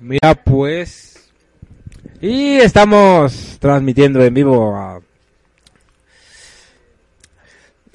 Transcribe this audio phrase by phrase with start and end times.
[0.00, 1.30] Mira pues.
[2.22, 5.00] Y estamos transmitiendo en vivo a...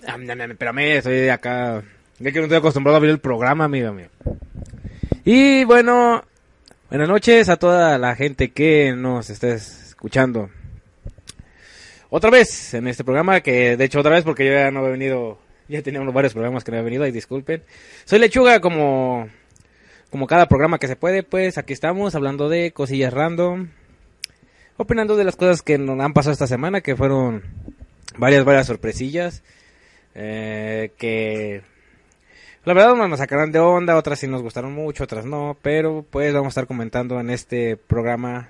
[0.02, 1.84] Espérame, estoy acá...
[2.20, 4.08] Ya que no estoy acostumbrado a ver el programa, amigo mío.
[5.26, 6.24] Y bueno,
[6.90, 10.50] buenas noches a toda la gente que nos esté escuchando.
[12.10, 14.92] Otra vez en este programa, que de hecho otra vez porque yo ya no he
[14.92, 17.64] venido, ya teníamos varios programas que no he venido, y disculpen.
[18.06, 19.28] Soy Lechuga como
[20.16, 23.68] como cada programa que se puede, pues aquí estamos hablando de cosillas random,
[24.78, 27.44] opinando de las cosas que nos han pasado esta semana, que fueron
[28.16, 29.44] varias, varias sorpresillas,
[30.14, 31.64] eh, que
[32.64, 36.06] la verdad unas nos sacarán de onda, otras sí nos gustaron mucho, otras no, pero
[36.10, 38.48] pues vamos a estar comentando en este programa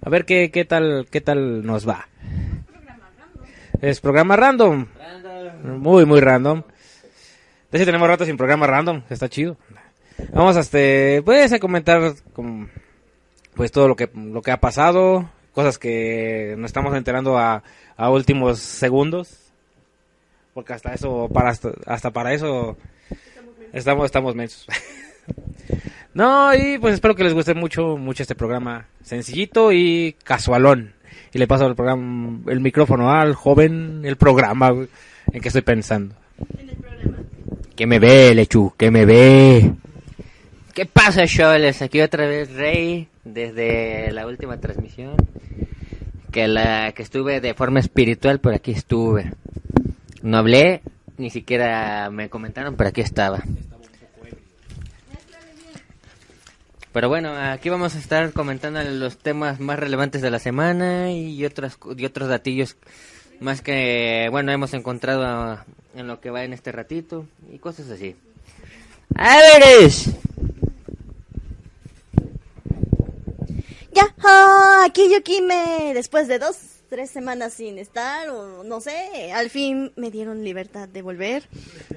[0.00, 2.08] a ver qué, qué tal, qué tal nos va.
[3.82, 4.86] Es programa random.
[5.62, 6.62] Muy, muy random.
[7.70, 9.58] De hecho tenemos rato sin programa random, está chido.
[10.32, 12.68] Vamos a este, pues a comentar como,
[13.54, 17.62] pues todo lo que lo que ha pasado, cosas que nos estamos enterando a,
[17.96, 19.40] a últimos segundos.
[20.52, 22.76] Porque hasta eso para hasta, hasta para eso
[23.72, 24.66] estamos estamos mensos.
[26.14, 30.94] no, y pues espero que les guste mucho mucho este programa, sencillito y casualón.
[31.32, 34.72] Y le paso el programa el micrófono al joven, el programa
[35.32, 36.14] en que estoy pensando.
[36.56, 37.18] En el programa.
[37.74, 39.74] Que me ve, Lechu, que me ve.
[40.74, 41.82] ¿Qué pasa, Choles?
[41.82, 45.14] Aquí otra vez Rey, desde la última transmisión.
[46.32, 49.32] Que la que estuve de forma espiritual, por aquí estuve.
[50.22, 50.82] No hablé,
[51.16, 53.44] ni siquiera me comentaron, pero aquí estaba.
[56.92, 61.44] Pero bueno, aquí vamos a estar comentando los temas más relevantes de la semana y
[61.44, 62.76] otras y otros datillos
[63.40, 65.58] más que bueno hemos encontrado
[65.96, 68.16] en lo que va en este ratito y cosas así.
[69.16, 69.90] A ver,
[73.94, 76.56] Ya, ah, aquí Yukime, después de dos,
[76.88, 81.48] tres semanas sin estar, o no sé, al fin me dieron libertad de volver.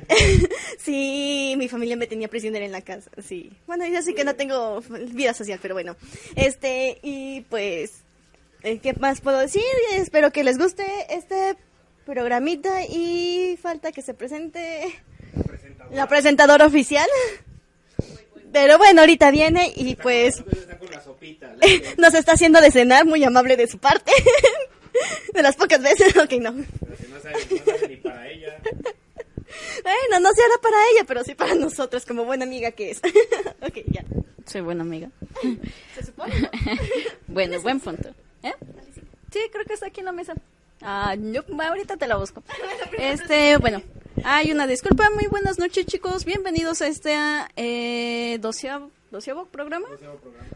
[0.78, 3.52] sí, mi familia me tenía prisionera en la casa, sí.
[3.66, 4.80] Bueno, ya sé que no tengo
[5.12, 5.96] vida social, pero bueno.
[6.36, 8.04] Este, y pues,
[8.62, 9.64] eh, ¿qué más puedo decir?
[9.94, 11.56] Espero que les guste este
[12.06, 15.02] programita y falta que se presente
[15.92, 17.08] la presentadora oficial.
[18.54, 20.44] Pero bueno, ahorita viene y pues
[21.98, 24.12] nos está haciendo de cenar, muy amable de su parte.
[25.34, 26.54] de las pocas veces, ok, no.
[29.84, 33.02] Bueno, no se hará para ella, pero sí para nosotros, como buena amiga que es.
[33.62, 34.04] ok, ya.
[34.46, 35.10] Soy buena amiga.
[35.96, 36.34] Se supone.
[37.28, 38.10] bueno, buen punto.
[38.44, 38.54] ¿Eh?
[39.32, 40.36] Sí, creo que está aquí en la mesa.
[40.82, 42.44] Ah, yo ahorita te la busco.
[42.98, 43.82] Este, bueno,
[44.24, 45.10] hay una disculpa.
[45.10, 46.24] Muy buenas noches, chicos.
[46.24, 47.16] Bienvenidos a este
[47.56, 49.88] eh, doceavo, doceavo programa.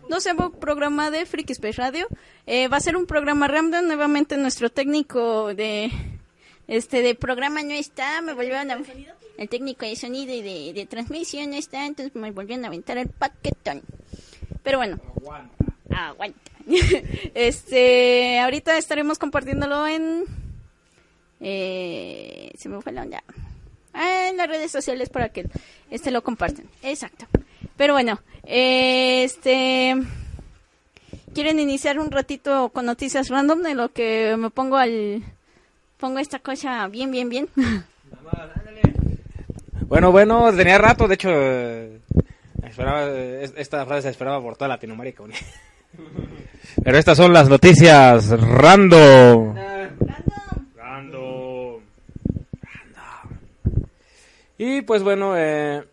[0.09, 2.07] Doceavo programa de Freaky Space Radio.
[2.45, 3.85] Eh, va a ser un programa random.
[3.85, 5.91] Nuevamente nuestro técnico de
[6.67, 8.21] este de programa no está.
[8.21, 8.79] Me volvieron a
[9.37, 13.09] el técnico de sonido y de, transmisión no está, entonces me volvieron a aventar el
[13.09, 13.81] paquetón.
[14.61, 14.99] Pero bueno.
[15.17, 15.65] Aguanta.
[15.89, 16.51] Aguanta.
[17.33, 20.25] este, ahorita estaremos compartiéndolo en.
[21.39, 23.23] Eh, se me fue la onda.
[23.93, 25.47] Ah, en las redes sociales para que
[25.89, 26.65] este lo compartan.
[26.83, 27.25] Exacto.
[27.81, 29.95] Pero bueno, este.
[31.33, 35.23] ¿Quieren iniciar un ratito con noticias random de lo que me pongo al.
[35.97, 37.49] Pongo esta cosa bien, bien, bien?
[39.87, 41.31] Bueno, bueno, tenía rato, de hecho,
[42.63, 45.23] esperaba, esta frase se esperaba por toda Latinoamérica.
[45.25, 45.33] ¿no?
[46.83, 49.55] Pero estas son las noticias random.
[49.55, 50.21] Random.
[50.77, 51.81] Random.
[54.59, 55.83] Y pues bueno, eh,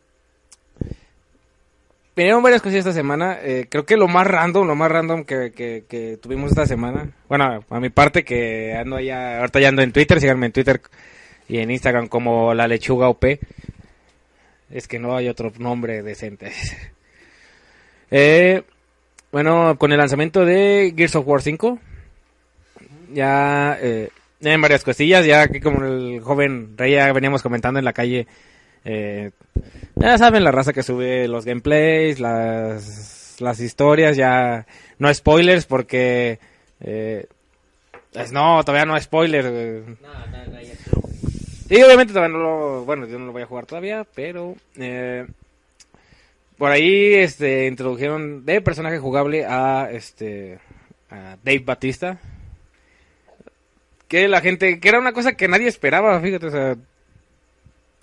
[2.19, 3.39] vinieron varias cosas esta semana.
[3.43, 7.13] Eh, creo que lo más random, lo más random que, que, tuvimos esta semana.
[7.29, 10.81] Bueno, a mi parte que ando allá, ahorita ya ando en Twitter, síganme en Twitter
[11.49, 13.25] y en Instagram como la lechuga OP.
[14.71, 16.51] Es que no hay otro nombre decente.
[18.11, 18.63] eh,
[19.31, 21.79] bueno, con el lanzamiento de Gears of War 5,
[23.13, 24.11] ya eh,
[24.41, 28.27] varias cosillas, ya que como el joven Rey ya veníamos comentando en la calle,
[28.85, 29.31] eh,
[30.01, 34.67] ya saben la raza que sube los gameplays, las las, historias, ya
[34.99, 36.39] no spoilers porque...
[36.81, 37.27] Eh,
[38.13, 39.51] pues no, todavía no spoilers.
[39.51, 39.97] güey.
[41.71, 42.85] Y obviamente todavía no lo...
[42.85, 44.57] Bueno, yo no lo voy a jugar todavía, pero...
[44.77, 45.27] eh,
[46.59, 50.59] por ahí este, introdujeron de personaje jugable a este
[51.09, 52.19] a Dave Batista.
[54.09, 56.77] Que la gente, que era una cosa que nadie esperaba, fíjate, o sea,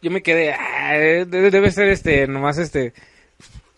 [0.02, 2.94] yo me quedé, ah, debe, ser este, nomás este,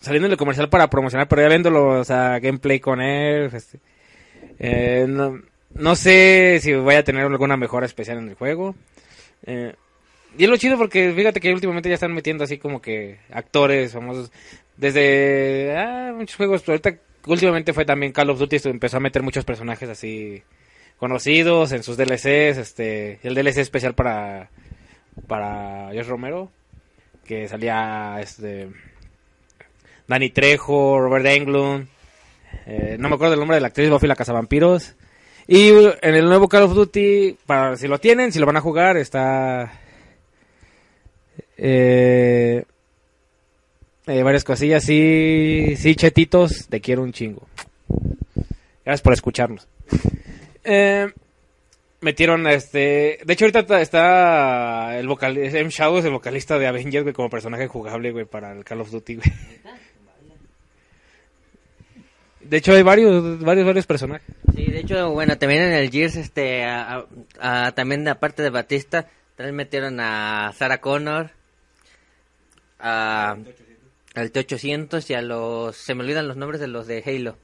[0.01, 3.79] saliendo del comercial para promocionar, pero ya viéndolo, o sea, gameplay con él, este,
[4.59, 5.41] eh, no,
[5.75, 8.75] no sé si voy a tener alguna mejora especial en el juego.
[9.45, 9.73] Eh,
[10.37, 13.93] y es lo chido porque fíjate que últimamente ya están metiendo así como que actores
[13.93, 14.31] famosos.
[14.75, 19.23] Desde ah, muchos juegos, pero ahorita últimamente fue también Call of Duty, empezó a meter
[19.23, 20.43] muchos personajes así
[20.97, 24.49] conocidos en sus DLCs, este, el DLC especial para
[25.25, 26.51] para Josh Romero,
[27.25, 28.69] que salía este
[30.07, 31.87] Danny Trejo, Robert Englund,
[32.65, 34.95] eh, no me acuerdo del nombre de la actriz Buffy la Cazavampiros.
[35.47, 38.61] Y en el nuevo Call of Duty, para si lo tienen, si lo van a
[38.61, 39.71] jugar, está
[41.57, 42.63] eh,
[44.05, 47.47] eh, varias cosillas, sí, sí, chetitos, te quiero un chingo.
[48.85, 49.67] Gracias por escucharnos.
[50.63, 51.11] Eh,
[52.01, 55.69] metieron este, de hecho ahorita está- el vocalista, M.
[55.69, 59.15] Shadows, el vocalista de Avengers, güey, como personaje jugable, güey, para el Call of Duty,
[59.15, 59.31] güey.
[62.41, 64.25] De hecho hay varios, varios, varios personajes.
[64.55, 67.05] Sí, de hecho, bueno, también en el Gears, este, a-
[67.39, 71.31] a- a- también aparte de Batista, también metieron a Sarah Connor,
[72.79, 73.35] a,
[74.15, 77.37] al T-800 y a los, se me olvidan los nombres de los de Halo.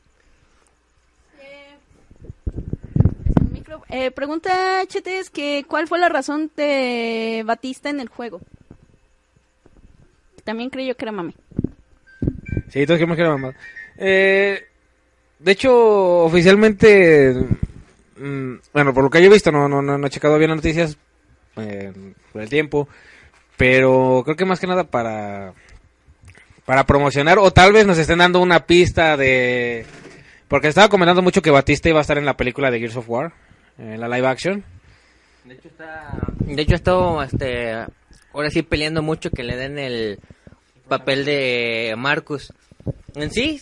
[3.95, 8.42] Eh, pregunta Chetes que cuál fue la razón de Batista en el juego.
[10.44, 11.36] También creyó que era mami.
[12.69, 13.54] Sí, todos creemos que era mamá.
[13.98, 14.66] Eh,
[15.38, 17.36] de hecho, oficialmente,
[18.18, 20.50] mm, bueno, por lo que yo he visto, no, no, no, no he checado bien
[20.50, 20.98] las noticias
[21.57, 21.94] eh,
[22.31, 22.90] por el tiempo,
[23.57, 25.54] pero creo que más que nada para
[26.66, 29.86] para promocionar o tal vez nos estén dando una pista de
[30.48, 33.10] porque estaba comentando mucho que Batista iba a estar en la película de Gears of
[33.10, 33.34] War,
[33.77, 34.63] en la live action.
[35.45, 37.73] De hecho, está, de hecho, estado, este,
[38.33, 40.19] ahora sí peleando mucho que le den el
[40.87, 42.53] papel de Marcus.
[43.15, 43.61] En sí,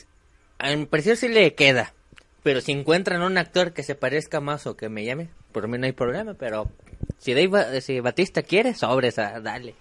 [0.60, 1.94] en parecer sí le queda.
[2.44, 5.78] Pero si encuentran un actor que se parezca más o que me llame, por mí
[5.78, 6.34] no hay problema.
[6.34, 6.72] Pero
[7.18, 9.76] si, Dave, si Batista quiere, sobres, ah, dale.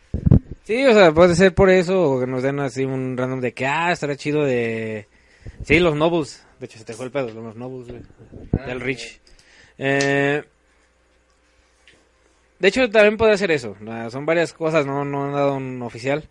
[0.64, 3.52] Sí, o sea, puede ser por eso, o que nos den así un random de
[3.52, 5.08] que, ah, estará chido de...
[5.64, 6.46] Sí, los Nobles.
[6.60, 8.66] De hecho, se te fue el pedo, los Nobles, güey.
[8.66, 9.20] Del Rich.
[9.82, 10.44] Eh...
[12.58, 13.74] De hecho, también puede ser eso.
[14.10, 16.28] Son varias cosas, no, no han dado un oficial.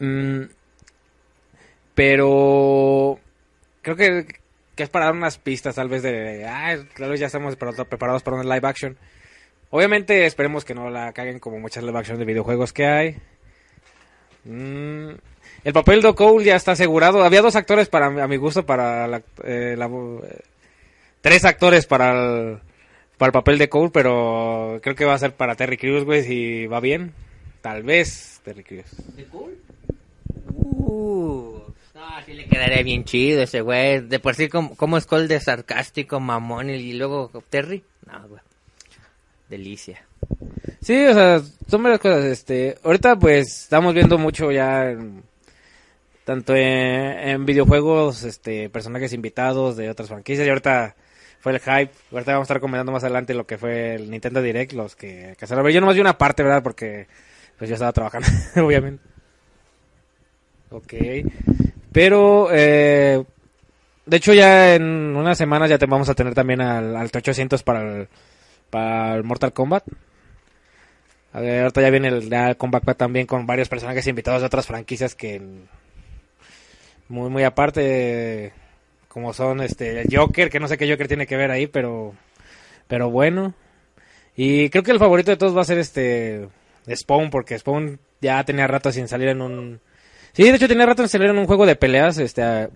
[0.00, 0.42] Mm,
[1.94, 3.20] Pero...
[3.82, 4.26] Creo que,
[4.74, 6.44] que es para dar unas pistas, tal vez, de...
[6.46, 8.96] Ah, claro, ya estamos preparados para una live action.
[9.70, 13.16] Obviamente esperemos que no la caguen como muchas live action de videojuegos que hay.
[14.44, 15.10] Mm,
[15.64, 17.22] el papel de Cole ya está asegurado.
[17.22, 19.90] Había dos actores para a mi gusto para la, eh, la-
[21.24, 22.58] tres actores para el,
[23.16, 26.22] para el papel de Cole, pero creo que va a ser para Terry Crews, güey,
[26.22, 27.14] si va bien.
[27.62, 29.16] Tal vez Terry Crews.
[29.16, 29.56] ¿De cool?
[30.52, 31.62] Uh,
[31.94, 34.00] no, sí le quedaría bien chido ese güey.
[34.00, 37.82] De por sí, como, como es Cole de sarcástico, mamón, y luego Terry.
[38.06, 38.42] No, güey.
[39.48, 40.04] Delicia.
[40.82, 42.24] Sí, o sea, son varias cosas.
[42.26, 45.22] Este, ahorita pues estamos viendo mucho ya en-
[46.26, 50.46] tanto en, en videojuegos, este, personajes invitados de otras franquicias.
[50.46, 50.94] Y ahorita
[51.44, 51.92] fue el hype.
[52.10, 55.26] Ahorita vamos a estar comentando más adelante lo que fue el Nintendo Direct, los que
[55.26, 55.74] alcanzaron a ver.
[55.74, 56.62] Yo nomás vi una parte, ¿verdad?
[56.62, 57.06] Porque
[57.58, 58.26] pues yo estaba trabajando,
[58.64, 59.04] obviamente.
[60.70, 60.94] Ok.
[61.92, 63.22] Pero, eh,
[64.06, 67.62] de hecho ya en unas semanas ya te vamos a tener también al, al T800
[67.62, 68.08] para el,
[68.70, 69.84] para el Mortal Kombat.
[71.34, 74.66] A ver, ahorita ya viene el, el Combat también con varios personajes invitados de otras
[74.66, 75.42] franquicias que
[77.08, 78.54] muy muy aparte
[79.14, 82.14] como son este Joker, que no sé qué Joker tiene que ver ahí, pero
[82.88, 83.54] pero bueno.
[84.34, 86.48] Y creo que el favorito de todos va a ser este
[86.92, 89.80] Spawn porque Spawn ya tenía rato sin salir en un
[90.32, 92.68] Sí, de hecho tenía rato sin salir en un juego de peleas, este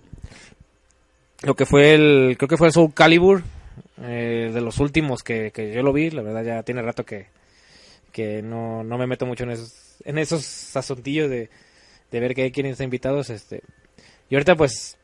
[1.43, 3.43] lo que fue el creo que fue el Soul Calibur
[4.03, 7.27] eh, de los últimos que, que yo lo vi, la verdad ya tiene rato que
[8.13, 11.51] que no, no me meto mucho en esos, en esos asuntillos de,
[12.13, 13.63] de ver que hay quienes están invitados, este,
[14.31, 14.98] y ahorita pues,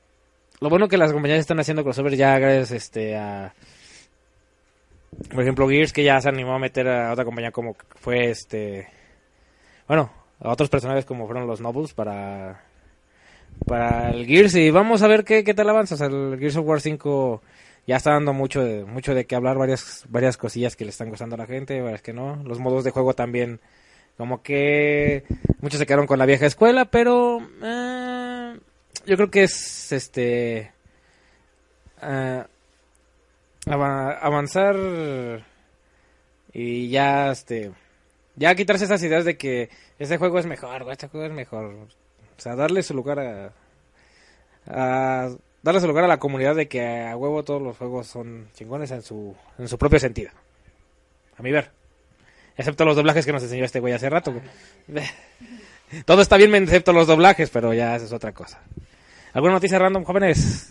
[0.60, 3.54] lo bueno que las compañías están haciendo crossover ya gracias, este, a,
[5.30, 8.88] por ejemplo, Gears que ya se animó a meter a otra compañía como fue, este,
[9.86, 12.62] bueno, a otros personajes como fueron los Nobles para,
[13.66, 16.04] para el Gears y vamos a ver qué, qué tal avanza.
[16.06, 17.42] El Gears of War 5
[17.86, 21.10] ya está dando mucho de, mucho de qué hablar, varias, varias cosillas que le están
[21.10, 22.36] gustando a la gente, varias que no.
[22.44, 23.60] Los modos de juego también,
[24.16, 25.24] como que
[25.60, 28.23] muchos se quedaron con la vieja escuela, pero eh,
[29.06, 30.72] yo creo que es este
[33.66, 34.76] ava- avanzar
[36.52, 37.72] y ya este
[38.36, 41.66] ya quitarse esas ideas de que este juego es mejor, este juego es mejor.
[41.66, 43.52] O sea, darle su lugar a,
[44.66, 45.30] a
[45.62, 48.90] darle su lugar a la comunidad de que a huevo todos los juegos son chingones
[48.90, 50.30] en su en su propio sentido.
[51.38, 51.70] A mi ver.
[52.56, 54.32] Excepto los doblajes que nos enseñó este güey hace rato.
[54.32, 55.04] güey.
[56.06, 58.60] Todo está bien excepto los doblajes, pero ya eso es otra cosa.
[59.34, 60.68] ¿Alguna noticia random, jóvenes?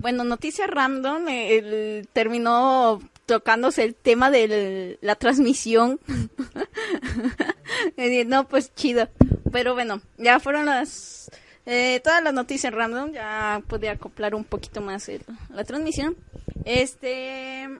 [0.00, 5.98] Bueno, noticia random, eh, terminó tocándose el tema de la transmisión.
[7.96, 9.08] Eh, no, pues chido.
[9.52, 11.30] Pero bueno, ya fueron las...
[11.64, 15.10] eh, todas las noticias random, ya pude acoplar un poquito más
[15.48, 16.16] la transmisión.
[16.64, 17.70] Este...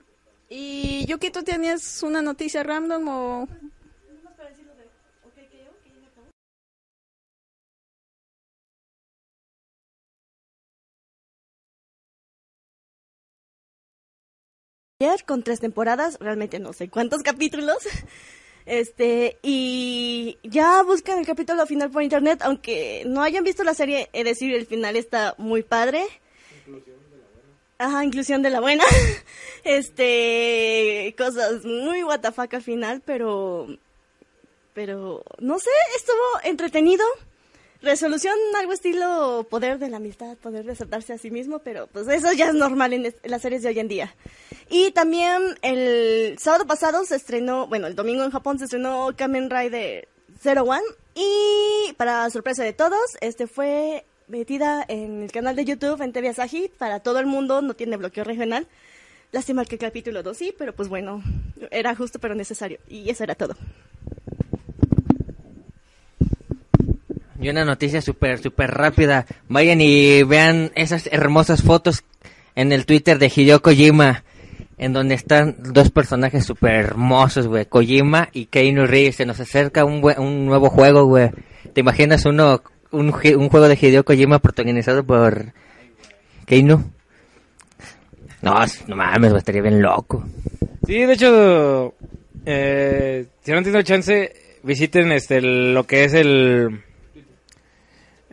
[0.48, 3.48] Y que tú tenías una noticia random o...
[15.26, 17.78] con tres temporadas, realmente no sé cuántos capítulos.
[18.66, 24.10] Este, y ya buscan el capítulo final por internet, aunque no hayan visto la serie,
[24.12, 26.04] es decir, el final está muy padre.
[27.78, 28.84] Ajá, inclusión de la buena.
[29.62, 33.66] Este, cosas muy WTF al final, pero,
[34.72, 37.04] pero, no sé, estuvo entretenido.
[37.82, 42.30] Resolución algo estilo poder de la amistad, poder resaltarse a sí mismo, pero pues eso
[42.34, 44.14] ya es normal en las series de hoy en día.
[44.68, 49.48] Y también el sábado pasado se estrenó, bueno, el domingo en Japón se estrenó Kamen
[49.48, 50.08] Rider
[50.42, 50.82] Zero One
[51.14, 56.28] y para sorpresa de todos, este fue metida en el canal de YouTube en TV
[56.28, 58.68] Asahi para todo el mundo, no tiene bloqueo regional.
[59.32, 61.22] Lástima que el capítulo 2 sí, pero pues bueno,
[61.70, 63.56] era justo pero necesario y eso era todo.
[67.40, 69.24] Y una noticia súper, súper rápida.
[69.48, 72.04] Vayan y vean esas hermosas fotos
[72.54, 74.24] en el Twitter de Hideo Kojima.
[74.76, 77.66] En donde están dos personajes súper hermosos, güey.
[77.66, 79.16] Kojima y Keanu Reeves.
[79.16, 81.30] Se nos acerca un, un nuevo juego, güey.
[81.72, 85.52] ¿Te imaginas uno, un, juego de Hideo Kojima protagonizado por
[86.46, 86.90] Keanu?
[88.42, 88.54] No,
[88.86, 90.24] no mames, estaría bien loco.
[90.86, 91.94] Sí, de hecho,
[92.46, 94.32] eh, si no han tenido chance,
[94.62, 96.82] visiten este lo que es el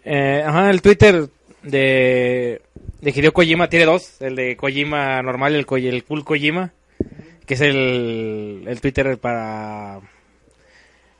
[0.09, 1.27] eh, ajá, el Twitter
[1.63, 2.61] de
[3.01, 6.73] de Hideo Kojima tiene dos, el de Kojima normal el, el cool Kojima,
[7.45, 9.99] que es el, el Twitter para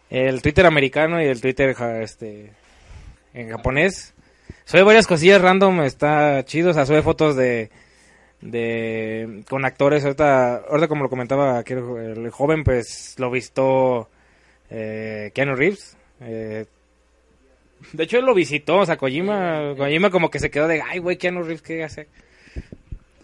[0.10, 2.51] el Twitter americano y el Twitter este
[3.34, 4.13] en japonés.
[4.65, 7.70] Sube varias cosillas random, está chido, o sea, sube fotos de
[8.41, 14.10] de con actores ahorita ahorita como lo comentaba aquí el joven pues lo visto
[14.70, 16.65] eh, Keanu Reeves eh,
[17.94, 21.00] de hecho él lo visitó o sea Kojima Kojima como que se quedó de ay
[21.00, 22.08] güey Keanu Reeves qué hace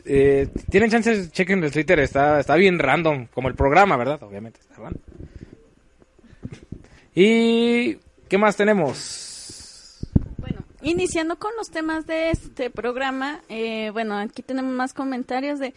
[0.05, 4.59] eh, tienen chances chequen el Twitter está está bien random como el programa verdad obviamente
[4.59, 5.01] está random.
[7.15, 7.95] y
[8.27, 9.99] qué más tenemos
[10.37, 15.73] Bueno, iniciando con los temas de este programa, eh, bueno, aquí tenemos más comentarios de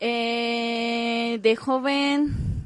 [0.00, 2.59] eh, de joven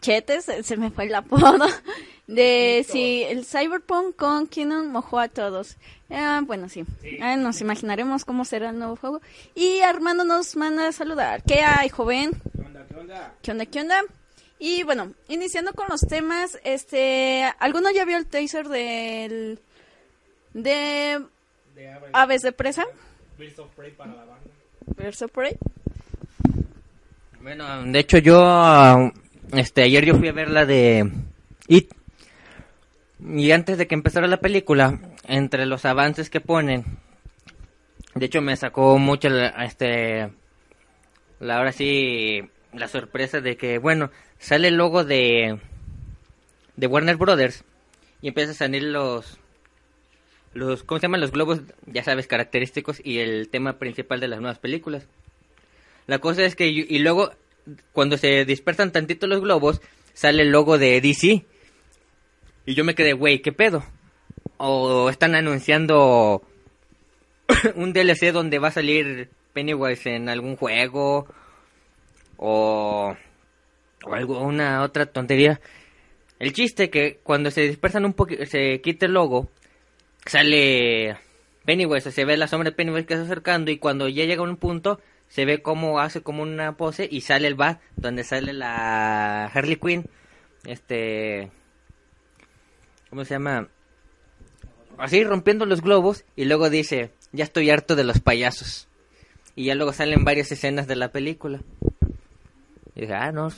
[0.00, 1.56] Chetes, se- me fue el apodo,
[2.26, 5.76] de si el Cyberpunk con Kingdom mojó a todos.
[6.10, 6.84] Ah, bueno, sí,
[7.20, 9.20] Ah, nos imaginaremos cómo será el nuevo juego.
[9.54, 11.42] Y Armando nos manda a saludar.
[11.42, 12.30] ¿Qué hay, joven?
[13.42, 14.00] ¿Qué onda, qué onda?
[14.58, 19.58] Y bueno, iniciando con los temas, este, ¿alguno ya vio el taser del
[20.54, 21.22] de
[22.12, 22.84] Aves de Presa?
[24.96, 25.56] Birds of Prey.
[27.42, 29.12] Bueno, de hecho yo,
[29.52, 31.10] este, ayer yo fui a ver la de
[31.68, 31.92] It.
[33.24, 36.84] Y antes de que empezara la película, entre los avances que ponen,
[38.14, 40.30] de hecho me sacó mucho, la- este,
[41.40, 42.42] la, ahora sí,
[42.74, 45.58] la sorpresa de que, bueno, sale el logo de,
[46.76, 47.64] de Warner Brothers
[48.20, 49.38] y empiezan a salir los,
[50.52, 51.20] los, ¿cómo se llaman?
[51.22, 55.06] Los globos, ya sabes, característicos y el tema principal de las nuevas películas.
[56.06, 57.32] La cosa es que, y y luego,
[57.92, 59.80] cuando se dispersan tantito los globos,
[60.12, 61.44] sale el logo de DC.
[62.66, 63.84] Y yo me quedé, güey, ¿qué pedo?
[64.58, 66.42] O están anunciando
[67.74, 71.26] un DLC donde va a salir Pennywise en algún juego.
[72.36, 73.14] O,
[74.04, 75.60] o algo, una otra tontería.
[76.38, 79.48] El chiste que cuando se dispersan un poquito, se quita el logo,
[80.26, 81.16] sale
[81.64, 84.44] Pennywise, se ve la sombra de Pennywise que está acercando y cuando ya llega a
[84.44, 88.52] un punto se ve como hace como una pose y sale el bat donde sale
[88.52, 90.08] la Harley Quinn,
[90.64, 91.50] este,
[93.10, 93.68] ¿cómo se llama?
[94.98, 98.88] Así rompiendo los globos y luego dice, ya estoy harto de los payasos.
[99.54, 101.60] Y ya luego salen varias escenas de la película.
[102.94, 103.48] Y dije, ah, no,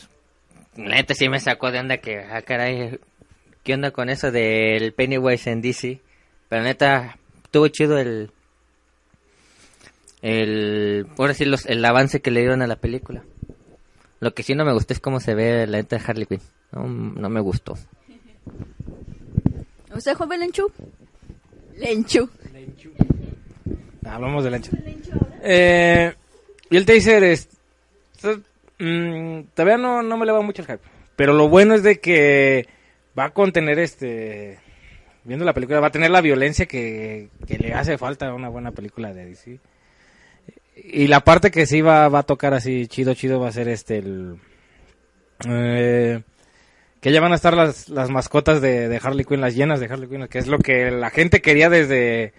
[0.77, 2.99] neta sí me sacó de onda que, ah, caray,
[3.63, 6.01] ¿qué onda con eso del Pennywise en DC?
[6.49, 8.33] Pero neta, estuvo chido el,
[10.23, 13.23] el, por decir, los, el avance que le dieron a la película.
[14.21, 16.41] Lo que sí no me gustó es cómo se ve la neta de Harley Quinn.
[16.73, 17.75] No, no me gustó.
[19.95, 20.71] ¿Usted joven Lenchu?
[21.77, 22.29] Lenchu.
[24.05, 24.73] Hablamos del ancho.
[25.43, 26.15] Eh,
[26.71, 27.49] y el taser es...
[28.79, 30.81] mm, todavía no, no me le va mucho el hype.
[31.17, 32.69] Pero lo bueno es de que
[33.19, 34.59] va a contener este...
[35.25, 38.49] Viendo la película, va a tener la violencia que, que le hace falta a una
[38.49, 39.59] buena película de DC.
[40.85, 43.69] Y la parte que sí va, va a tocar así chido, chido va a ser
[43.69, 44.37] este el...
[45.49, 46.23] eh,
[47.01, 49.87] que ya van a estar las, las mascotas de, de Harley Quinn, las llenas de
[49.87, 52.33] Harley Quinn, que es lo que la gente quería desde,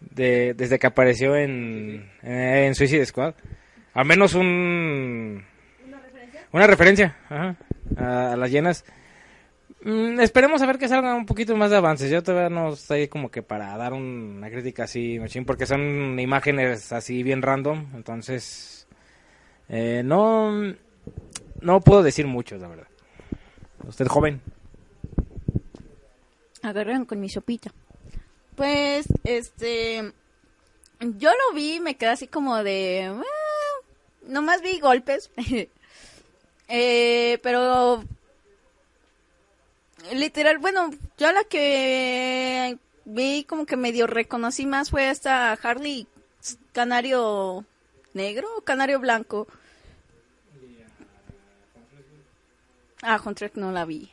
[0.00, 3.34] de- desde que apareció en, eh, en Suicide Squad.
[3.92, 5.44] Al menos un...
[6.52, 7.16] ¿Una referencia?
[7.28, 7.56] ajá,
[7.96, 8.84] a, a las llenas.
[9.84, 12.10] Mm, esperemos a ver que salgan un poquito más de avances.
[12.10, 16.18] Yo todavía no estoy como que para dar un- una crítica así, machín, porque son
[16.18, 17.86] imágenes así bien random.
[17.94, 18.86] Entonces,
[19.68, 20.52] eh, no,
[21.60, 22.86] no puedo decir mucho, la verdad.
[23.86, 24.40] Usted joven.
[26.62, 27.70] Agarraron con mi sopita.
[28.56, 30.12] Pues, este.
[31.00, 33.12] Yo lo vi, me quedé así como de.
[34.26, 35.30] Nomás vi golpes.
[36.66, 38.02] Eh, pero.
[40.12, 46.06] Literal, bueno, yo la que vi como que medio reconocí más fue esta Harley
[46.72, 47.64] Canario
[48.12, 49.46] Negro o Canario Blanco.
[53.02, 54.10] Ah, Huntress no la vi.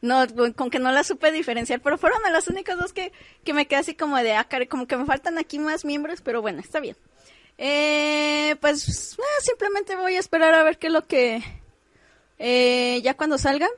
[0.00, 3.66] No, con que no la supe diferenciar, pero fueron las únicas dos que, que me
[3.66, 6.80] quedé así como de, ah, como que me faltan aquí más miembros, pero bueno, está
[6.80, 6.96] bien.
[7.56, 11.42] Eh, pues eh, simplemente voy a esperar a ver qué es lo que,
[12.38, 13.68] eh, ya cuando salga,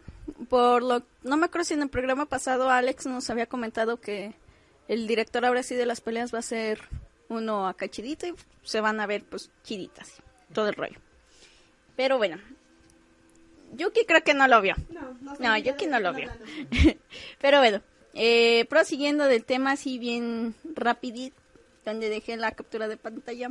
[0.48, 4.34] por lo, no me acuerdo si en el programa pasado Alex nos había comentado que
[4.88, 6.80] el director ahora sí de las peleas va a ser
[7.28, 10.98] uno acá chidito y se van a ver pues chiditas, todo el rollo.
[11.96, 12.38] Pero bueno,
[13.74, 14.74] Yuki creo que no lo vio.
[15.40, 16.30] No, Yuki no lo vio.
[17.40, 17.82] Pero bueno,
[18.14, 21.36] eh, prosiguiendo del tema así bien rapidito,
[21.84, 23.50] donde dejé la captura de pantalla.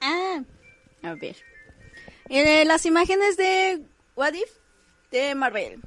[0.00, 0.42] Ah,
[1.02, 1.36] a ver.
[2.28, 3.82] Eh, las imágenes de
[4.14, 4.50] What If
[5.10, 5.80] de Marvel.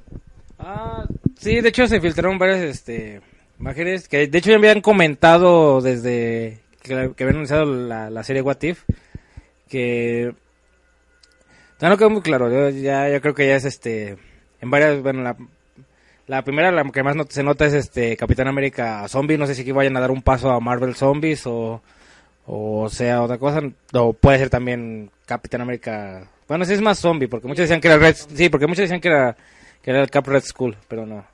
[0.68, 1.06] Ah,
[1.38, 3.20] sí, de hecho se filtraron varias este,
[3.60, 8.60] imágenes que de hecho ya habían comentado desde que, habían anunciado la, la serie What
[8.62, 8.82] If
[9.68, 10.34] que
[11.78, 14.16] ya no quedó muy claro, yo ya yo creo que ya es este
[14.60, 15.36] en varias, bueno, la,
[16.26, 19.62] la primera la que más se nota es este Capitán América Zombie, no sé si
[19.62, 21.80] aquí vayan a dar un paso a Marvel Zombies o
[22.44, 23.60] o sea otra cosa,
[23.92, 27.86] o puede ser también Capitán América, bueno, sí es más zombie porque muchos decían que
[27.86, 29.36] era Red, sí, porque muchos decían que era
[29.86, 31.24] que era el Cap Red Skull, pero no.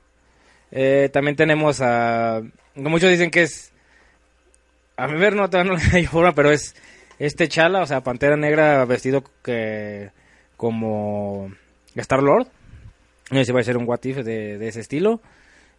[0.71, 2.43] Eh, también tenemos a...
[2.75, 3.73] Muchos dicen que es...
[4.95, 6.75] A mi ver no, todavía no le hay forma, pero es
[7.17, 10.11] este Chala, o sea, Pantera Negra vestido que
[10.55, 11.51] como
[11.95, 12.45] Star-Lord.
[13.31, 15.19] No sé si va a ser un What If de, de ese estilo.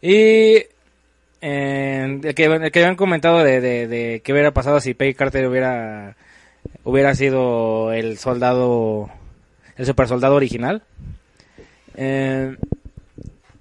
[0.02, 0.66] Y...
[1.40, 5.46] el, que, el que habían comentado de, de, de qué hubiera pasado si Peggy Carter
[5.46, 6.16] hubiera
[6.82, 9.10] hubiera sido el soldado
[9.76, 10.82] el super soldado original
[11.94, 12.57] eh,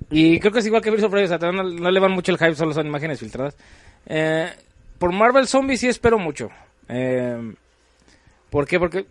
[0.09, 2.11] y creo que es igual que Birds of Prey, o sea, no, no le van
[2.11, 3.55] mucho el hype, solo son imágenes filtradas.
[4.05, 4.51] Eh,
[4.99, 6.49] por Marvel Zombies sí espero mucho.
[6.87, 7.53] Eh,
[8.49, 8.79] ¿Por qué?
[8.79, 9.05] Porque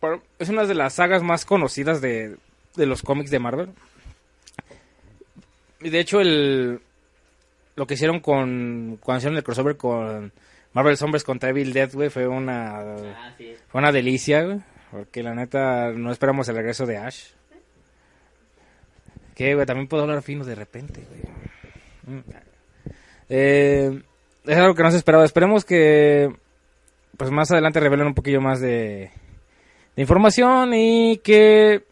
[0.00, 2.36] por- es una de las sagas más conocidas de,
[2.76, 3.70] de los cómics de Marvel.
[5.80, 6.80] Y de hecho, el,
[7.76, 10.32] lo que hicieron con cuando hicieron el crossover con
[10.72, 12.84] Marvel Zombies contra Evil Dead, güey, fue una,
[13.68, 14.58] fue una delicia, güey.
[14.90, 17.24] Porque la neta no esperamos el regreso de Ash.
[19.38, 21.00] Que, güey, también puedo hablar fino de repente.
[22.08, 22.18] Mm.
[23.28, 24.02] Eh,
[24.44, 25.24] es algo que no se esperaba.
[25.24, 26.28] Esperemos que,
[27.16, 29.12] pues más adelante revelen un poquillo más de,
[29.94, 31.84] información y que,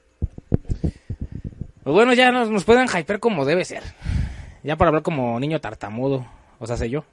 [1.84, 3.84] pues bueno, ya nos, nos puedan hypear como debe ser.
[4.64, 6.26] Ya para hablar como niño tartamudo.
[6.58, 7.04] O sea, sé yo.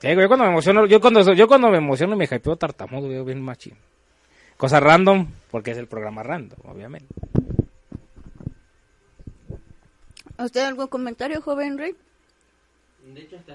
[0.00, 3.42] yo cuando me emociono, yo cuando, yo cuando me emociono me hypeo tartamudo, güey, bien
[3.42, 3.74] machín.
[4.56, 7.12] Cosa random, porque es el programa random, obviamente.
[10.42, 11.94] ¿A ¿Usted algún comentario, joven Rey?
[13.14, 13.54] De hecho, hasta,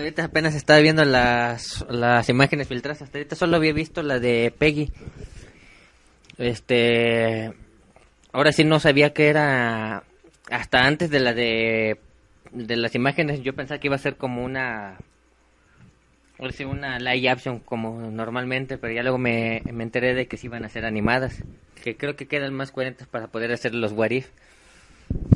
[0.00, 3.02] ahorita apenas estaba viendo las, las imágenes filtradas.
[3.02, 4.92] Hasta ahorita solo había visto la de Peggy.
[6.38, 7.52] Este.
[8.30, 10.04] Ahora sí no sabía que era.
[10.52, 11.98] Hasta antes de la de.
[12.52, 14.98] De las imágenes, yo pensaba que iba a ser como una.
[16.38, 20.36] Ahora sí, una live action como normalmente, pero ya luego me, me enteré de que
[20.36, 21.42] sí iban a ser animadas.
[21.82, 24.28] Que creo que quedan más coherentes para poder hacer los what if.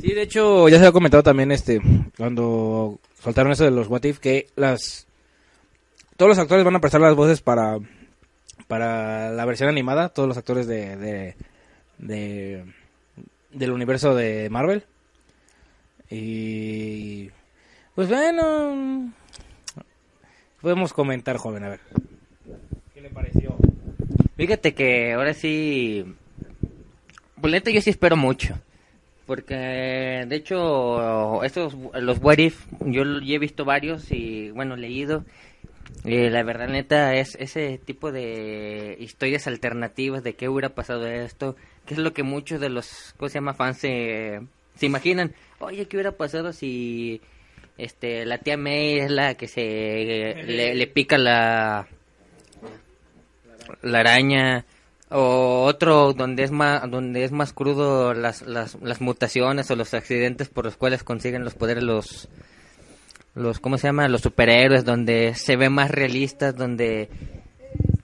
[0.01, 1.81] Sí, de hecho, ya se ha comentado también este
[2.17, 5.07] cuando soltaron eso de los What If que las
[6.17, 7.79] todos los actores van a prestar las voces para
[8.67, 11.35] para la versión animada, todos los actores de, de,
[11.97, 12.65] de
[13.51, 14.83] del universo de Marvel.
[16.09, 17.29] Y
[17.95, 19.11] pues bueno,
[20.61, 21.79] podemos comentar, joven, a ver.
[22.93, 23.55] ¿Qué le pareció?
[24.37, 26.05] Fíjate que ahora sí.
[27.41, 28.59] Pues yo sí espero mucho.
[29.25, 29.55] Porque,
[30.27, 35.25] de hecho, estos, los What If, yo ya he visto varios y, bueno, leído.
[36.03, 41.55] Y la verdad, neta, es ese tipo de historias alternativas de qué hubiera pasado esto,
[41.85, 44.41] que es lo que muchos de los, ¿cómo se llama?, fans se,
[44.75, 45.33] se imaginan.
[45.59, 47.21] Oye, ¿qué hubiera pasado si
[47.77, 49.61] este la tía May es la que se
[50.45, 51.87] le, le pica la
[53.81, 54.65] la araña
[55.17, 59.93] o otro donde es más donde es más crudo las, las, las mutaciones o los
[59.93, 62.27] accidentes por los cuales consiguen los poderes los
[63.33, 67.09] los cómo se llama los superhéroes donde se ve más realistas donde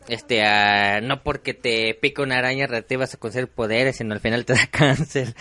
[0.07, 4.21] este ah, no porque te pica una araña te vas a conseguir poderes sino al
[4.21, 5.35] final te da cáncer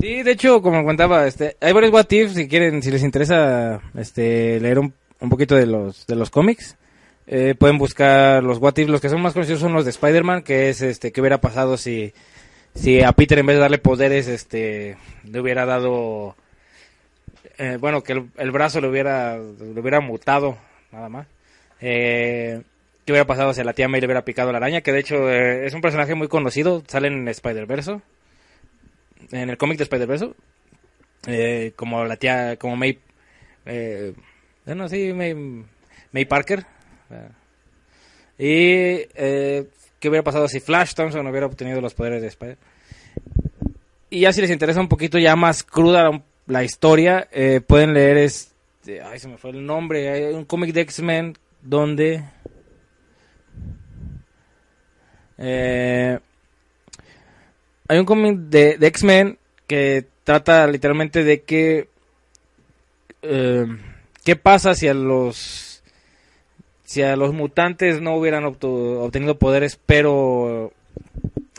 [0.00, 3.80] Sí, de hecho, como contaba, este, hay varios what if, si quieren, si les interesa
[3.96, 6.76] este leer un, un poquito de los de los cómics.
[7.26, 10.42] Eh, pueden buscar los what if, los que son más conocidos son los de Spider-Man,
[10.42, 12.12] que es este qué hubiera pasado si
[12.74, 16.36] si a Peter en vez de darle poderes este le hubiera dado
[17.58, 20.58] eh, bueno, que el, brazo le hubiera le hubiera mutado
[20.92, 21.26] nada más.
[21.80, 22.62] Eh,
[23.04, 24.80] ¿Qué hubiera pasado si la tía May le hubiera picado la araña?
[24.80, 28.00] Que de hecho eh, es un personaje muy conocido, sale en Spider-Verse,
[29.30, 30.32] en el cómic de Spider-Verse,
[31.26, 32.98] eh, como la tía, como May,
[33.66, 34.14] eh,
[34.64, 35.34] bueno, sí, May,
[36.12, 36.64] May Parker.
[38.38, 39.68] Y eh,
[40.00, 42.58] qué hubiera pasado si Flash Thompson hubiera obtenido los poderes de Spider.
[44.10, 47.94] Y ya si les interesa un poquito ya más cruda la, la historia, eh, pueden
[47.94, 52.22] leer este, ay se me fue el nombre, hay un cómic de X-Men donde
[55.38, 56.18] eh,
[57.88, 61.88] hay un cómic de, de X-Men que trata literalmente de que
[63.22, 63.66] eh,
[64.24, 65.73] qué pasa si a los
[66.84, 70.72] si a los mutantes no hubieran obtenido poderes pero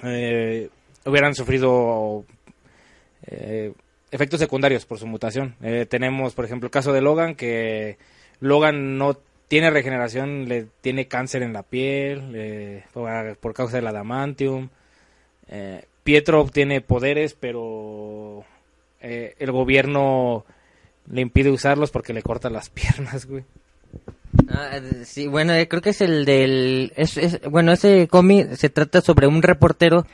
[0.04, 0.70] eh,
[1.06, 2.24] hubieran sufrido
[3.26, 3.74] eh,
[4.12, 7.98] efectos secundarios por su mutación Eh, tenemos por ejemplo el caso de Logan que
[8.40, 14.70] Logan no tiene regeneración le tiene cáncer en la piel por, causa del adamantium
[15.48, 18.46] eh, Pietro obtiene poderes, pero
[19.02, 20.46] el gobierno
[21.10, 23.44] le impide usarlos porque le corta las piernas, güey.
[24.48, 26.94] Ah, sí, bueno, eh, creo que es el del...
[26.96, 30.06] Es, bueno, ese cómic se trata sobre un reportero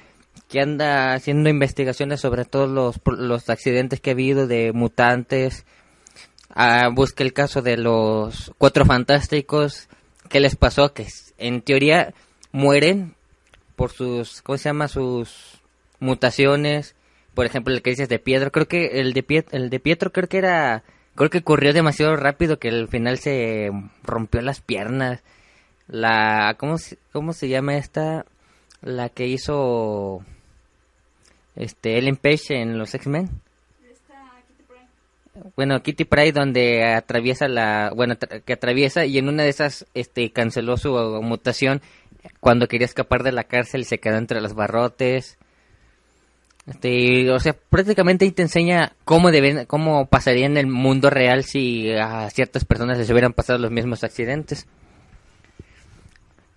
[0.50, 5.66] que anda haciendo investigaciones sobre todos los, los accidentes que ha habido de mutantes.
[6.50, 9.90] Ah, busca el caso de los cuatro fantásticos.
[10.30, 10.94] ¿Qué les pasó?
[10.94, 12.14] Que en teoría
[12.52, 13.16] mueren
[13.76, 14.42] por sus...
[14.42, 14.88] ¿Cómo se llama?
[14.88, 15.62] Sus
[16.00, 16.96] mutaciones.
[17.34, 18.52] Por ejemplo, el que dices de Pietro.
[18.52, 20.84] Creo que el de, Piet- el de Pietro creo que era...
[21.16, 23.72] Creo que corrió demasiado rápido que al final se
[24.04, 25.24] rompió las piernas.
[25.88, 26.56] La...
[26.58, 28.26] ¿Cómo se, cómo se llama esta?
[28.82, 30.24] La que hizo...
[31.56, 33.30] Este, Ellen Page en los X-Men.
[35.56, 40.32] Bueno, Kitty Pryde donde atraviesa la, bueno, que atraviesa y en una de esas, este,
[40.32, 41.82] canceló su mutación
[42.40, 45.38] cuando quería escapar de la cárcel y se quedó entre los barrotes.
[46.72, 51.44] Este, o sea, prácticamente ahí te enseña cómo deben, cómo pasaría en el mundo real
[51.44, 54.66] si a ciertas personas les hubieran pasado los mismos accidentes.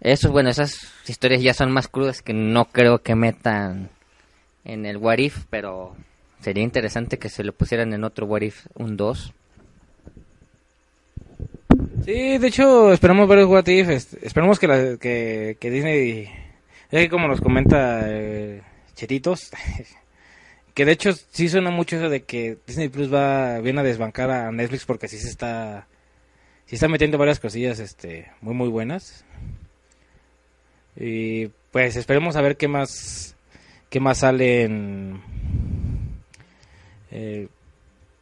[0.01, 0.73] Eso, bueno, esas
[1.09, 3.89] historias ya son más crudas que no creo que metan
[4.65, 5.97] en el What If, pero
[6.41, 9.33] sería interesante que se lo pusieran en otro What If, un 2.
[12.05, 13.89] Sí, de hecho, esperamos ver el What If.
[14.23, 16.29] esperemos que, la- que, Disney,
[16.91, 18.63] que como nos comenta eh,
[18.95, 19.51] Chetitos,
[20.75, 24.31] que de hecho sí suena mucho eso de que Disney Plus va viene a desbancar
[24.31, 25.87] a Netflix porque sí se está,
[26.67, 29.25] sí está metiendo varias cosillas, este, muy muy buenas.
[30.97, 33.37] Y pues esperemos a ver qué más,
[33.91, 35.21] qué más sale en,
[37.11, 37.49] eh,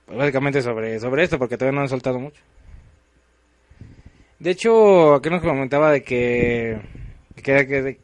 [0.06, 2.40] básicamente sobre, sobre esto, porque todavía no han soltado mucho.
[4.38, 6.80] De hecho, aquí nos comentaba de que,
[7.36, 7.98] que, que-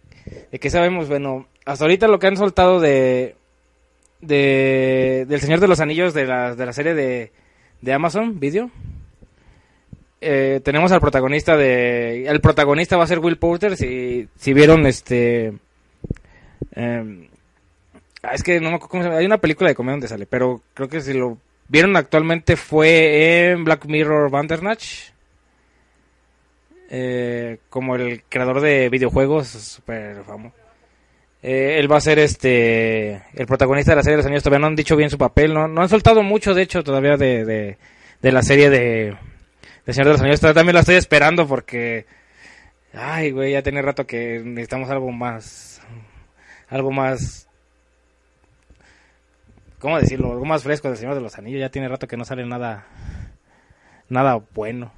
[0.53, 3.35] de que sabemos, bueno, hasta ahorita lo que han soltado de,
[4.21, 7.33] de del Señor de los Anillos de la, de la serie de,
[7.81, 8.71] de Amazon Video.
[10.21, 14.85] Eh, tenemos al protagonista de el protagonista va a ser Will Porter si, si vieron
[14.85, 15.53] este
[16.73, 17.29] em,
[18.23, 19.17] ah, es que no me acuerdo cómo.
[19.17, 23.51] Hay una película de comedia donde sale, pero creo que si lo vieron actualmente fue
[23.51, 25.11] en Black Mirror Bandersnatch.
[26.91, 30.57] Eh, como el creador de videojuegos, super famoso.
[31.43, 34.43] Eh, él va a ser este el protagonista de la serie de los años.
[34.43, 37.17] Todavía no han dicho bien su papel, no, no han soltado mucho, de hecho, todavía
[37.17, 37.77] de,
[38.21, 39.17] de, la serie de,
[39.87, 40.41] de Señor de los Anillos.
[40.41, 42.07] También la estoy esperando porque,
[42.93, 45.81] ay, güey, ya tiene rato que necesitamos algo más,
[46.69, 47.49] algo más
[49.79, 50.33] ¿cómo decirlo?
[50.33, 51.61] Algo más fresco del Señor de los Anillos.
[51.61, 52.87] Ya tiene rato que no sale nada,
[54.09, 54.93] nada bueno.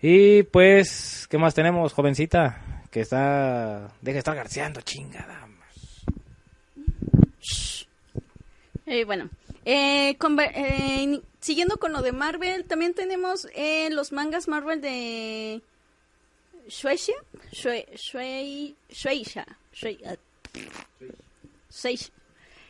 [0.00, 2.81] Y pues, ¿qué más tenemos, jovencita?
[2.92, 5.48] Que está, deja de estar garceando, chingada.
[8.86, 9.30] Eh, bueno,
[9.64, 15.62] eh, conver- eh, siguiendo con lo de Marvel, también tenemos eh, los mangas Marvel de
[16.68, 17.12] Shueisha,
[17.50, 20.16] Shue- Shuei- Shueisha, Shuei- ah,
[21.70, 22.10] Shueisha.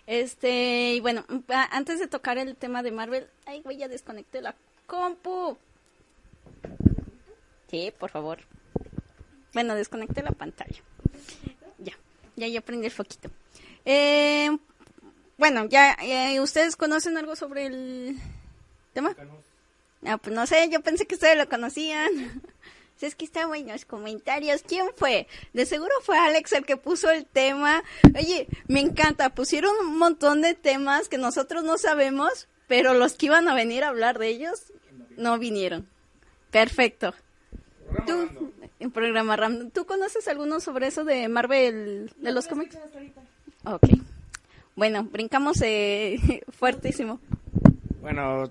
[0.07, 1.25] Este, y bueno,
[1.71, 4.55] antes de tocar el tema de Marvel, ay, güey, ya desconecté la
[4.87, 5.57] compu.
[7.71, 8.39] Sí, por favor.
[9.55, 10.81] Bueno, desconecté la pantalla.
[11.79, 11.93] Ya,
[12.37, 13.31] ya, ya prendí el foquito.
[13.85, 14.51] Eh,
[15.39, 18.17] bueno, ya, eh, ¿ustedes conocen algo sobre el
[18.93, 19.15] tema?
[20.05, 22.43] Ah, pues no sé, yo pensé que ustedes lo conocían.
[22.97, 24.63] Si es que está bueno los comentarios.
[24.63, 25.27] ¿Quién fue?
[25.53, 27.83] De seguro fue Alex el que puso el tema.
[28.17, 29.31] Oye, me encanta.
[29.31, 33.83] Pusieron un montón de temas que nosotros no sabemos, pero los que iban a venir
[33.83, 34.73] a hablar de ellos
[35.17, 35.89] no vinieron.
[36.53, 37.13] Perfecto.
[38.07, 38.53] ¿Tú,
[38.83, 42.77] en ¿tú conoces alguno sobre eso de Marvel, de los cómics?
[43.65, 43.89] Ok.
[44.75, 47.21] Bueno, brincamos eh, fuertísimo.
[48.01, 48.51] Bueno,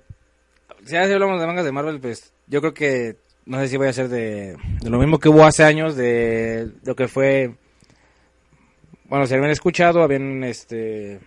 [0.85, 3.89] si hablamos de mangas de Marvel, pues yo creo que no sé si voy a
[3.89, 7.55] hacer de, de lo mismo que hubo hace años, de lo que fue,
[9.05, 11.19] bueno, si habían escuchado, habían, este,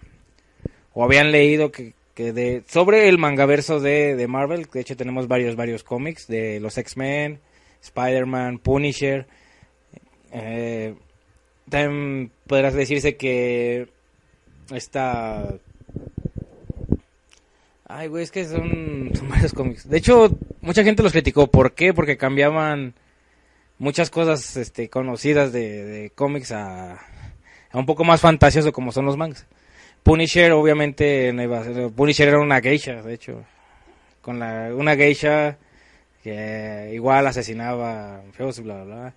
[0.92, 5.28] o habían leído que, que de, sobre el mangaverso de, de Marvel, de hecho tenemos
[5.28, 7.40] varios, varios cómics de los X-Men,
[7.84, 9.26] Spider-Man, Punisher,
[10.32, 10.94] eh,
[11.68, 13.88] también podrás decirse que
[14.72, 15.58] esta
[17.86, 19.88] Ay, güey, es que son, son varios cómics.
[19.88, 20.28] De hecho,
[20.62, 21.46] mucha gente los criticó.
[21.46, 21.92] ¿Por qué?
[21.92, 22.94] Porque cambiaban
[23.78, 26.98] muchas cosas este, conocidas de, cómics a,
[27.72, 29.46] un poco más fantasioso como son los mangas.
[30.02, 31.32] Punisher, obviamente,
[31.94, 33.44] Punisher era una geisha, de hecho.
[34.22, 35.58] Con la, una geisha
[36.24, 39.14] que igual asesinaba feos y bla, bla, bla.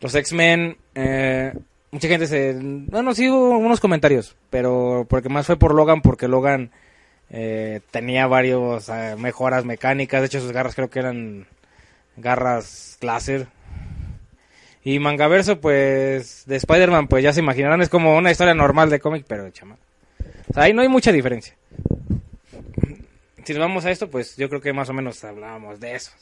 [0.00, 1.52] Los X-Men, eh,
[1.90, 2.56] mucha gente se...
[2.58, 6.70] Bueno, sí hubo unos comentarios, pero porque más fue por Logan, porque Logan
[7.28, 11.46] eh, tenía varios eh, mejoras mecánicas, de hecho sus garras creo que eran
[12.16, 13.48] garras láser.
[14.82, 19.00] Y Mangaverso, pues, de Spider-Man, pues ya se imaginarán, es como una historia normal de
[19.00, 19.50] cómic, pero de.
[20.48, 21.54] O sea, ahí no hay mucha diferencia.
[23.44, 26.12] Si nos vamos a esto, pues yo creo que más o menos hablábamos de eso.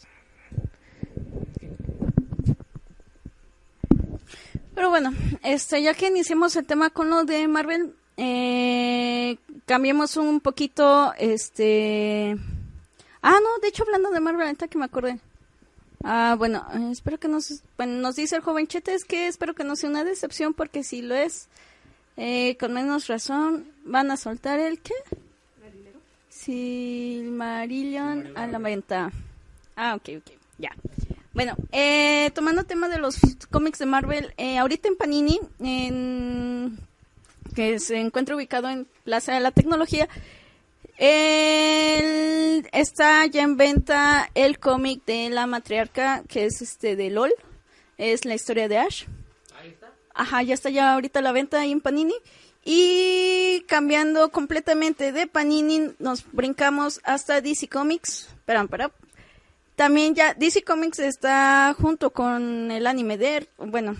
[4.74, 10.40] Pero bueno, este, ya que iniciamos el tema con lo de Marvel, eh, cambiemos un
[10.40, 12.36] poquito, este...
[13.22, 15.18] Ah, no, de hecho hablando de Marvel, ahorita que me acordé.
[16.02, 17.62] Ah, bueno, espero que nos...
[17.78, 20.84] Bueno, nos dice el joven Chete, es que espero que no sea una decepción, porque
[20.84, 21.48] si lo es,
[22.16, 24.94] eh, con menos razón, van a soltar el qué?
[26.28, 29.10] Silmarillion a la venta.
[29.76, 30.72] Ah, ok, ok, ya.
[31.34, 33.16] Bueno, eh, tomando tema de los
[33.50, 36.78] cómics de Marvel, eh, ahorita en Panini, en-
[37.56, 40.08] que se encuentra ubicado en Plaza de la Tecnología,
[40.96, 47.32] el- está ya en venta el cómic de la matriarca, que es este de LOL,
[47.98, 49.04] es la historia de Ash.
[50.14, 52.14] Ajá, ya está ya ahorita a la venta ahí en Panini.
[52.64, 58.28] Y cambiando completamente de Panini, nos brincamos hasta DC Comics.
[58.36, 58.90] Espera, espera.
[59.76, 63.96] También ya DC Comics está junto con el anime de, bueno,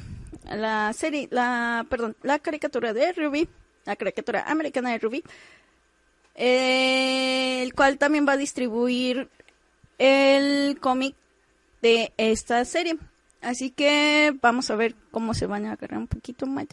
[0.49, 3.49] la serie, la, perdón, la caricatura de Ruby,
[3.85, 5.25] la caricatura americana de Ruby,
[6.37, 9.29] eh, el cual también va a distribuir
[9.99, 11.17] el cómic
[11.83, 12.97] de esta serie.
[13.41, 16.67] Así que vamos a ver cómo se van a agarrar un poquito más.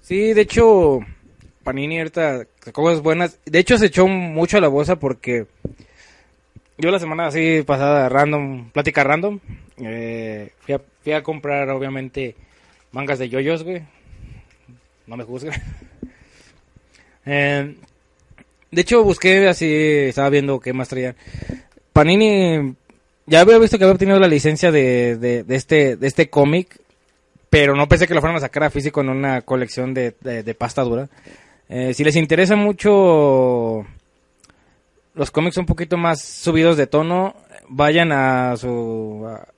[0.00, 1.00] Sí, de hecho,
[1.64, 3.38] Panini ahorita cosas buenas.
[3.44, 5.46] De hecho, se echó mucho a la bolsa porque
[6.78, 9.40] yo la semana así pasada, random, plática random,
[9.78, 12.36] eh, fui, a, comprar obviamente
[12.92, 13.82] mangas de yoyos, güey.
[15.06, 15.54] No me juzguen.
[17.30, 17.74] Eh,
[18.70, 21.14] de hecho, busqué así, estaba viendo qué más traían.
[21.92, 22.74] Panini,
[23.26, 26.80] ya había visto que había obtenido la licencia de, de, este, de este cómic,
[27.50, 30.42] pero no pensé que lo fueran a sacar a físico en una colección de, de,
[30.42, 31.10] de pasta dura.
[31.68, 33.84] Eh, si les interesa mucho
[35.18, 37.34] los cómics un poquito más subidos de tono,
[37.68, 39.48] vayan a su, a,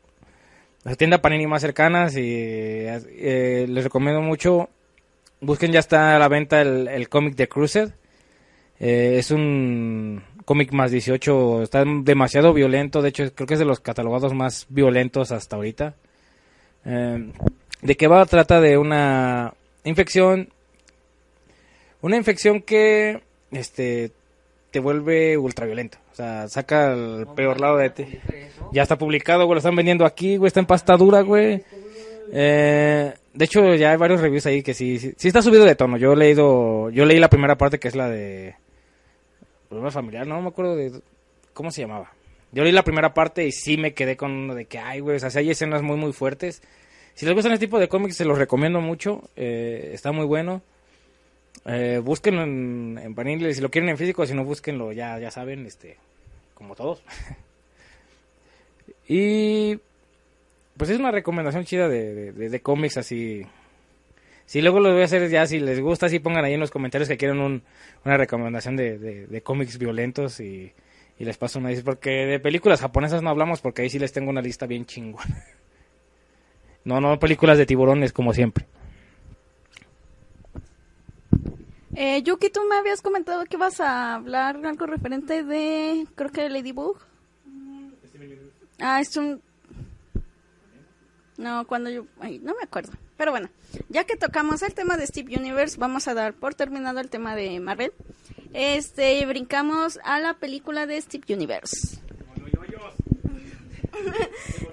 [0.88, 4.70] su tienda Panini más cercanas y eh, les recomiendo mucho.
[5.42, 7.92] Busquen, ya está a la venta el, cómic de Cruiser.
[8.78, 13.66] Eh, es un cómic más 18, está demasiado violento, de hecho creo que es de
[13.66, 15.94] los catalogados más violentos hasta ahorita.
[16.86, 17.32] Eh,
[17.82, 18.24] ¿De qué va?
[18.24, 19.52] Trata de una
[19.84, 20.48] infección,
[22.00, 23.20] una infección que
[23.52, 24.12] este
[24.70, 28.06] te vuelve ultraviolento, o sea, saca el peor lado de ti.
[28.72, 31.62] Ya está publicado, güey, lo están vendiendo aquí, güey, está en pasta dura, güey.
[32.32, 35.74] Eh, de hecho, ya hay varios reviews ahí que sí, sí, sí está subido de
[35.74, 35.96] tono.
[35.96, 38.54] Yo he leído, yo leí la primera parte que es la de
[39.68, 41.00] problema familiar, no me acuerdo de
[41.54, 42.12] cómo se llamaba.
[42.52, 45.16] Yo leí la primera parte y sí me quedé con uno de que, ay, güey,
[45.16, 46.62] o sea, sí hay escenas muy, muy fuertes.
[47.14, 49.22] Si les gustan este tipo de cómics, se los recomiendo mucho.
[49.36, 50.62] Eh, está muy bueno.
[51.66, 55.30] Eh, búsquenlo en, en Panini, si lo quieren en físico, si no, búsquenlo, ya, ya
[55.30, 55.96] saben, este,
[56.54, 57.02] como todos.
[59.08, 59.78] y
[60.76, 63.46] pues es una recomendación chida de, de, cómics así.
[64.46, 66.70] Si luego lo voy a hacer ya, si les gusta, si pongan ahí en los
[66.70, 67.62] comentarios que quieren un,
[68.04, 70.72] una recomendación de, de, cómics violentos y,
[71.18, 74.40] les paso una porque de películas japonesas no hablamos porque ahí sí les tengo una
[74.40, 75.44] lista bien chingona.
[76.82, 78.64] No, no películas de tiburones como siempre.
[81.94, 86.48] Eh, Yuki, tú me habías comentado que vas a hablar algo referente de, creo que
[86.48, 86.98] Ladybug.
[88.78, 89.42] Ah, es un...
[91.36, 92.06] No, cuando yo...
[92.20, 92.92] Ay, no me acuerdo.
[93.16, 93.50] Pero bueno,
[93.88, 97.34] ya que tocamos el tema de Steve Universe, vamos a dar por terminado el tema
[97.34, 97.92] de Marvel.
[98.52, 101.98] Este, brincamos a la película de Steve Universe.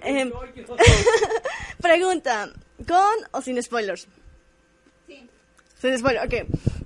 [0.04, 0.32] Eh,
[1.82, 2.54] pregunta,
[2.88, 4.08] ¿con o sin spoilers?
[5.08, 5.28] Sí.
[5.82, 6.77] Sin spoilers, ok.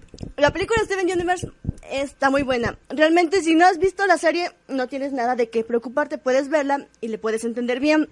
[0.41, 1.51] La película Steven Universe
[1.91, 2.75] está muy buena.
[2.89, 6.17] Realmente, si no has visto la serie, no tienes nada de qué preocuparte.
[6.17, 8.09] Puedes verla y le puedes entender bien.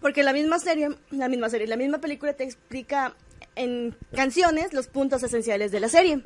[0.00, 3.14] Porque la misma serie, la misma serie, la misma película te explica
[3.54, 6.22] en canciones los puntos esenciales de la serie.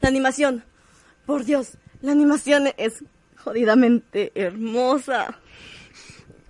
[0.00, 0.62] La animación.
[1.26, 3.02] Por Dios, la animación es
[3.36, 5.40] jodidamente hermosa.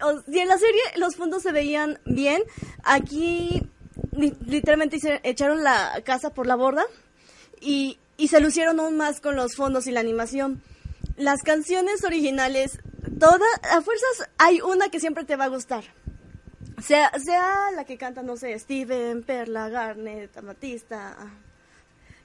[0.02, 2.42] O, si en la serie los fondos se veían bien,
[2.84, 3.62] aquí
[4.12, 6.84] li literalmente echaron la casa por la borda
[7.60, 10.62] y, y se lucieron aún más con los fondos y la animación.
[11.16, 12.78] Las canciones originales,
[13.18, 15.84] todas, a fuerzas hay una que siempre te va a gustar.
[16.82, 21.16] Sea, sea la que canta, no sé, Steven, Perla, Garnet, Amatista,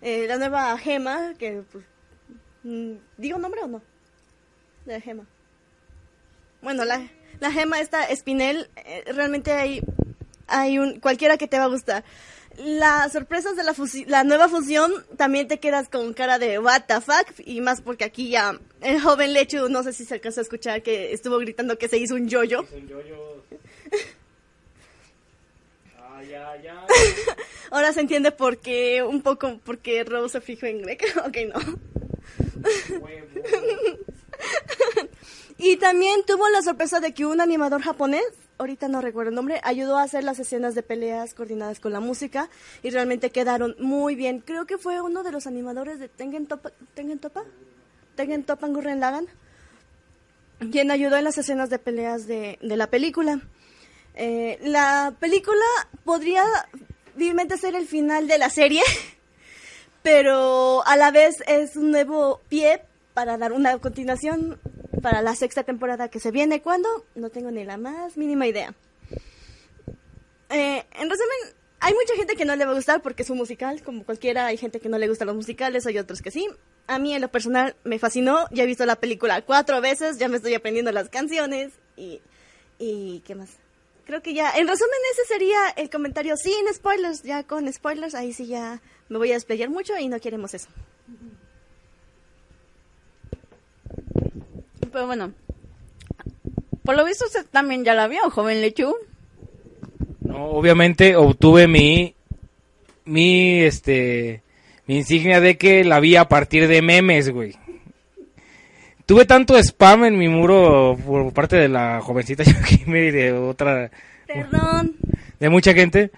[0.02, 1.86] eh, la nueva Gema, que pues,
[3.18, 3.82] ¿Digo nombre o no?
[4.86, 5.26] De Gema.
[6.62, 9.82] Bueno, la, la Gema esta Spinel, eh, realmente hay,
[10.48, 12.04] hay un, cualquiera que te va a gustar.
[12.58, 13.74] Las sorpresas de la,
[14.08, 18.04] la nueva fusión también te quedas con cara de what the fuck y más porque
[18.04, 21.78] aquí ya el joven Lechu, no sé si se alcanzó a escuchar que estuvo gritando
[21.78, 22.64] que se hizo un yoyo.
[22.64, 22.88] -yo.
[22.88, 23.44] Yoyo.
[26.00, 26.86] ah, ya, ya.
[27.72, 31.02] Ahora se entiende por qué, un poco, porque Rose se fijó en Greg.
[31.26, 31.60] ok, no.
[35.58, 38.24] y también tuvo la sorpresa de que un animador japonés,
[38.58, 42.00] ahorita no recuerdo el nombre, ayudó a hacer las escenas de peleas coordinadas con la
[42.00, 42.50] música
[42.82, 44.40] y realmente quedaron muy bien.
[44.40, 47.44] Creo que fue uno de los animadores de Tengen Topa, Tengen Topa,
[48.16, 49.28] Tengen Topan Gurren Lagann,
[50.72, 53.42] quien ayudó en las escenas de peleas de, de la película.
[54.16, 55.66] Eh, la película
[56.04, 56.44] podría
[57.16, 58.82] vilmente ser el final de la serie
[60.04, 62.82] pero a la vez es un nuevo pie
[63.14, 64.60] para dar una continuación
[65.04, 66.62] para la sexta temporada que se viene.
[66.62, 66.90] ¿Cuándo?
[67.14, 68.74] No tengo ni la más mínima idea.
[70.50, 71.38] Eh, en resumen,
[71.82, 74.46] hay mucha gente que no le va a gustar porque es un musical, como cualquiera,
[74.46, 76.48] hay gente que no le gustan los musicales, hay otros que sí.
[76.88, 80.30] A mí en lo personal me fascinó, ya he visto la película cuatro veces, ya
[80.30, 82.22] me estoy aprendiendo las canciones y...
[82.80, 83.52] ¿Y qué más?
[84.06, 88.34] Creo que ya, en resumen ese sería el comentario sin spoilers, ya con spoilers, ahí
[88.34, 90.68] sí ya me voy a desplayar mucho y no queremos eso.
[94.94, 95.34] Pero bueno,
[96.86, 98.96] por lo visto usted también ya la vio, joven Lechu.
[100.22, 102.14] No, obviamente obtuve mi,
[103.06, 104.44] mi, este,
[104.86, 107.56] mi insignia de que la vi a partir de memes, güey.
[109.08, 113.90] Tuve tanto spam en mi muro por parte de la jovencita Yukime y de otra,
[114.28, 114.96] Perdón.
[115.40, 116.12] de mucha gente.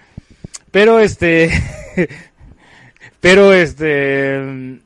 [0.69, 1.49] Pero este,
[3.21, 4.79] pero este,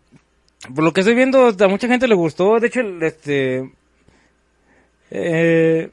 [0.74, 2.60] por lo que estoy viendo, a mucha gente le gustó.
[2.60, 3.70] De hecho, este,
[5.12, 5.90] eh,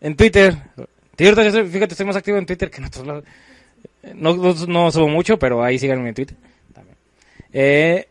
[0.00, 0.56] en, Twitter,
[1.16, 3.24] fíjate, estoy más activo en Twitter que en otros lados.
[4.14, 6.36] No, subo mucho, pero ahí síganme en Twitter.
[6.72, 6.96] También.
[7.52, 8.08] Eh,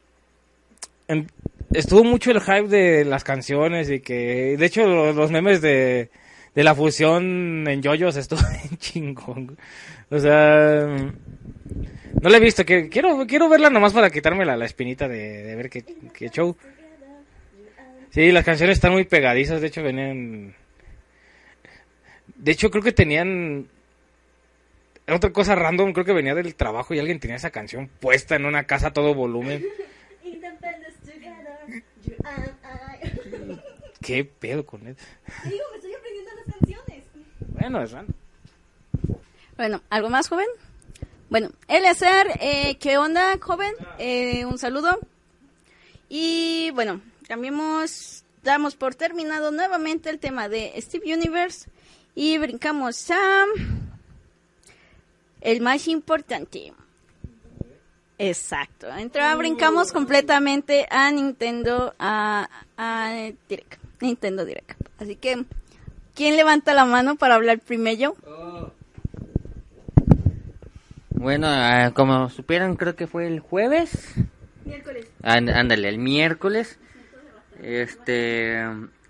[1.73, 6.09] estuvo mucho el hype de las canciones y que, de hecho, los, los memes de,
[6.57, 8.41] de la fusión en yoyos estuvo
[8.71, 9.57] en chingón.
[10.09, 10.85] O sea,
[12.21, 12.65] no la he visto.
[12.65, 15.83] que Quiero, quiero verla nomás para quitarme la, la espinita de, de ver qué,
[16.13, 16.55] qué show.
[18.11, 19.61] Sí, las canciones están muy pegadizas.
[19.61, 20.55] De hecho, venían.
[22.35, 23.67] De hecho, creo que tenían.
[25.09, 28.45] Otra cosa random, creo que venía del trabajo y alguien tenía esa canción puesta en
[28.45, 29.65] una casa a todo volumen.
[34.01, 34.99] ¿Qué pedo con eso?
[35.43, 37.03] Digo, me estoy aprendiendo las canciones.
[37.59, 38.15] Bueno, es random.
[39.57, 40.45] Bueno, ¿algo más, joven?
[41.31, 43.73] Bueno, Eleazar, eh, ¿qué onda, joven?
[43.97, 44.99] Eh, un saludo.
[46.09, 51.67] Y bueno, cambiamos, damos por terminado nuevamente el tema de Steve Universe
[52.13, 53.45] y brincamos a
[55.41, 56.71] el más importante.
[58.19, 58.95] Exacto.
[58.95, 62.47] Entra, brincamos completamente a Nintendo, a,
[62.77, 63.31] a
[64.01, 64.79] Nintendo Direct.
[64.99, 65.45] Así que,
[66.13, 68.15] ¿quién levanta la mano para hablar primero?
[71.19, 74.15] Bueno, ah, como supieron, creo que fue el jueves.
[74.65, 75.09] Miércoles.
[75.23, 76.79] Án- Ándale, el miércoles.
[77.61, 78.63] Este.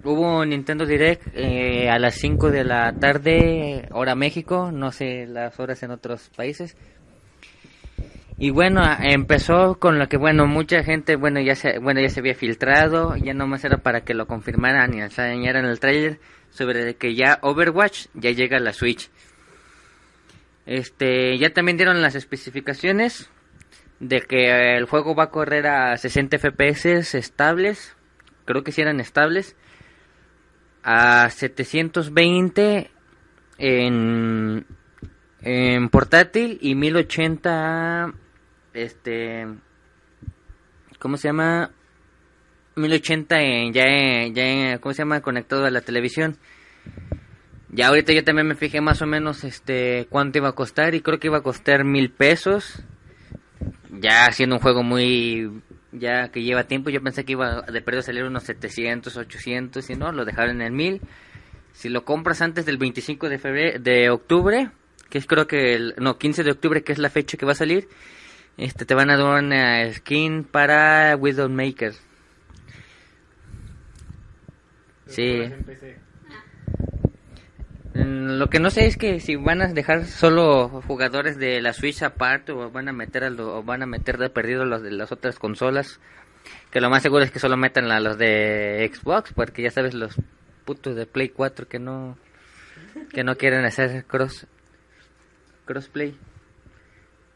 [0.03, 5.26] Hubo un Nintendo Direct eh, a las 5 de la tarde, hora México, no sé
[5.26, 6.78] las horas en otros países.
[8.38, 12.10] Y bueno, a- empezó con lo que, bueno, mucha gente, bueno, ya se, bueno, ya
[12.10, 16.20] se había filtrado, ya nomás era para que lo confirmaran y enseñaran el trailer
[16.51, 19.10] sobre que ya Overwatch ya llega a la Switch.
[20.68, 23.30] Este, ya también dieron las especificaciones
[23.99, 27.95] de que el juego va a correr a 60 FPS estables,
[28.45, 29.55] creo que sí eran estables,
[30.84, 32.91] a 720
[33.57, 34.65] en,
[35.41, 38.13] en portátil y 1080
[38.74, 39.47] este
[40.99, 41.72] ¿cómo se llama?
[42.76, 45.22] 1080 en, ya, en- ya ¿cómo se llama?
[45.22, 46.38] conectado a la televisión.
[47.70, 51.01] Ya ahorita yo también me fijé más o menos este cuánto iba a costar y
[51.01, 52.82] creo que iba a costar mil pesos.
[53.91, 55.61] Ya siendo un juego muy
[55.91, 59.89] ya que lleva tiempo, yo pensé que iba de perdido a salir unos 700, 800
[59.89, 61.01] y no, lo dejaron en mil.
[61.74, 64.72] Si lo compras antes del 25 de febrero de octubre,
[65.09, 67.51] que es creo que el no, 15 de octubre que es la fecha que va
[67.51, 67.88] a salir,
[68.57, 71.93] este te van a dar una skin para Widowmaker.
[75.07, 75.43] Sí.
[77.98, 81.74] Mm, Lo que no sé es que si van a dejar solo jugadores de la
[81.74, 84.82] Switch aparte o van a meter a lo- o van a meter de perdido los
[84.84, 86.00] de las otras consolas.
[86.72, 89.93] Que lo más seguro es que solo metan a los de Xbox, porque ya sabes
[89.93, 90.16] los
[90.66, 92.18] putos de Play 4 que no
[93.14, 94.45] que no quieren hacer cross
[95.66, 96.16] crossplay.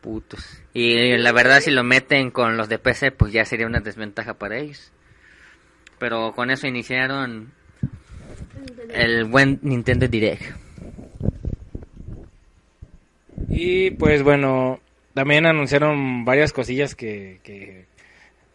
[0.01, 0.61] Putos.
[0.73, 4.33] Y la verdad si lo meten con los de PC, pues ya sería una desventaja
[4.35, 4.91] para ellos.
[5.99, 7.51] Pero con eso iniciaron
[8.93, 10.43] el buen Nintendo Direct.
[13.49, 14.79] Y pues bueno,
[15.13, 17.39] también anunciaron varias cosillas que...
[17.43, 17.85] que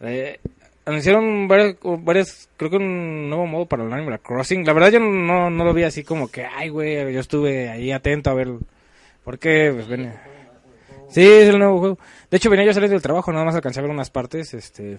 [0.01, 0.41] eh,
[0.85, 4.65] anunciaron varias, creo que un nuevo modo para el Animal Crossing.
[4.65, 7.93] La verdad yo no, no lo vi así como que, ay güey, yo estuve ahí
[7.93, 8.49] atento a ver.
[9.25, 10.23] Porque, pues venía...
[11.09, 11.99] Sí, es el nuevo juego.
[12.31, 14.99] De hecho venía yo saliendo del trabajo, nada más alcancé a ver unas partes, este...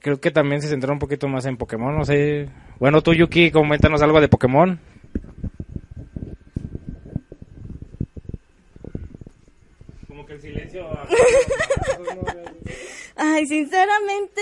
[0.00, 2.48] Creo que también se centraron un poquito más en Pokémon, no sé.
[2.78, 4.80] Bueno, tú Yuki, coméntanos algo de Pokémon.
[10.08, 10.86] Como que el silencio...
[13.16, 14.40] Ay, sinceramente,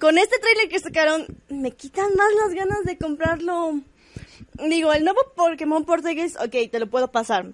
[0.00, 3.80] con este trailer que sacaron, me quitan más las ganas de comprarlo.
[4.66, 7.46] Digo, el nuevo Pokémon Poltergeist, ok, te lo puedo pasar.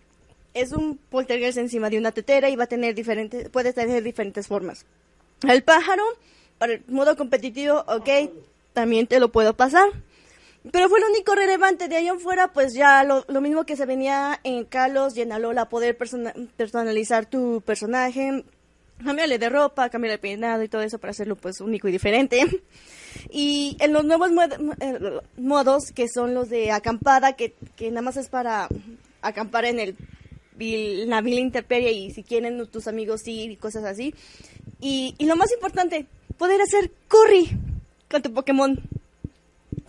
[0.54, 4.46] Es un Poltergeist encima de una tetera y va a tener diferentes, puede tener diferentes
[4.46, 4.86] formas.
[5.48, 6.04] El pájaro,
[6.58, 8.08] para el modo competitivo, ok,
[8.72, 9.88] también te lo puedo pasar.
[10.72, 11.88] Pero fue lo único relevante.
[11.88, 15.20] De ahí en fuera, pues ya lo, mismo que se venía en Kalos y
[15.66, 18.44] poder persona- personalizar tu personaje,
[19.04, 22.42] cambiarle de ropa, cambiarle el peinado y todo eso para hacerlo pues único y diferente.
[23.30, 27.54] Y en los nuevos mod- eh, modos, que son los de acampada, que,
[27.90, 28.68] nada más es para
[29.22, 29.96] acampar en el
[30.58, 34.14] la vil intemperie y si quieren tus amigos sí y cosas así.
[34.80, 36.06] Y lo más importante,
[36.38, 37.50] poder hacer curry
[38.10, 38.78] con tu Pokémon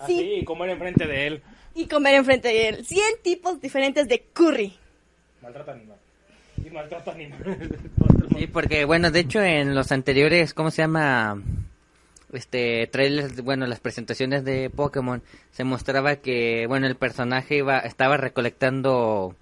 [0.07, 0.39] Sí.
[0.41, 1.41] y comer enfrente de él.
[1.73, 2.85] y comer enfrente de él.
[2.85, 4.73] 100 tipos diferentes de curry.
[5.41, 5.97] Maltrata animal.
[6.65, 7.69] Y maltrata animal.
[8.37, 11.41] Sí, porque bueno, de hecho en los anteriores, ¿cómo se llama?
[12.33, 15.21] Este trailers, bueno, las presentaciones de Pokémon
[15.51, 19.35] se mostraba que bueno, el personaje iba estaba recolectando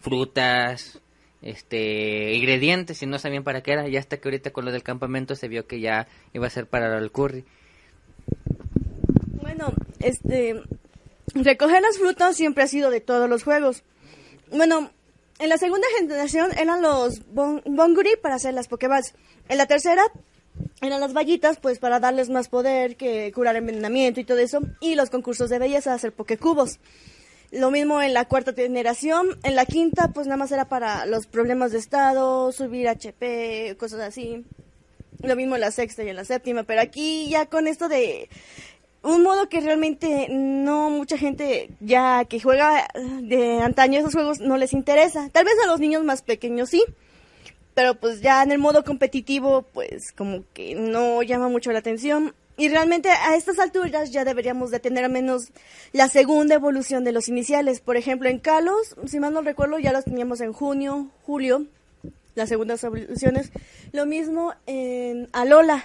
[0.00, 1.00] frutas,
[1.42, 4.82] este, ingredientes y no sabían para qué era, y hasta que ahorita con lo del
[4.82, 7.44] campamento se vio que ya iba a ser para el curry.
[9.40, 10.62] Bueno, este.
[11.34, 13.82] Recoger las frutas siempre ha sido de todos los juegos.
[14.50, 14.90] Bueno,
[15.38, 19.14] en la segunda generación eran los bon Bonguri para hacer las Pokéballs.
[19.48, 20.02] En la tercera
[20.80, 24.60] eran las vallitas, pues para darles más poder, que curar envenenamiento y todo eso.
[24.80, 26.80] Y los concursos de belleza, hacer Pokécubos.
[27.50, 29.38] Lo mismo en la cuarta generación.
[29.42, 34.00] En la quinta, pues nada más era para los problemas de estado, subir HP, cosas
[34.00, 34.44] así.
[35.22, 36.64] Lo mismo en la sexta y en la séptima.
[36.64, 38.28] Pero aquí ya con esto de
[39.02, 42.88] un modo que realmente no mucha gente ya que juega
[43.22, 45.28] de antaño esos juegos no les interesa.
[45.30, 46.84] Tal vez a los niños más pequeños sí,
[47.74, 52.34] pero pues ya en el modo competitivo pues como que no llama mucho la atención.
[52.58, 55.52] Y realmente a estas alturas ya deberíamos de tener al menos
[55.92, 57.80] la segunda evolución de los iniciales.
[57.80, 61.66] Por ejemplo, en Kalos, si mal no recuerdo, ya los teníamos en junio, julio,
[62.34, 63.52] las segundas evoluciones.
[63.92, 65.84] Lo mismo en Alola,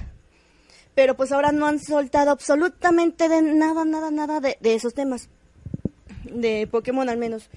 [0.95, 5.29] pero pues ahora no han soltado absolutamente de nada, nada, nada de, esos temas.
[6.23, 7.51] De Pokémon al menos.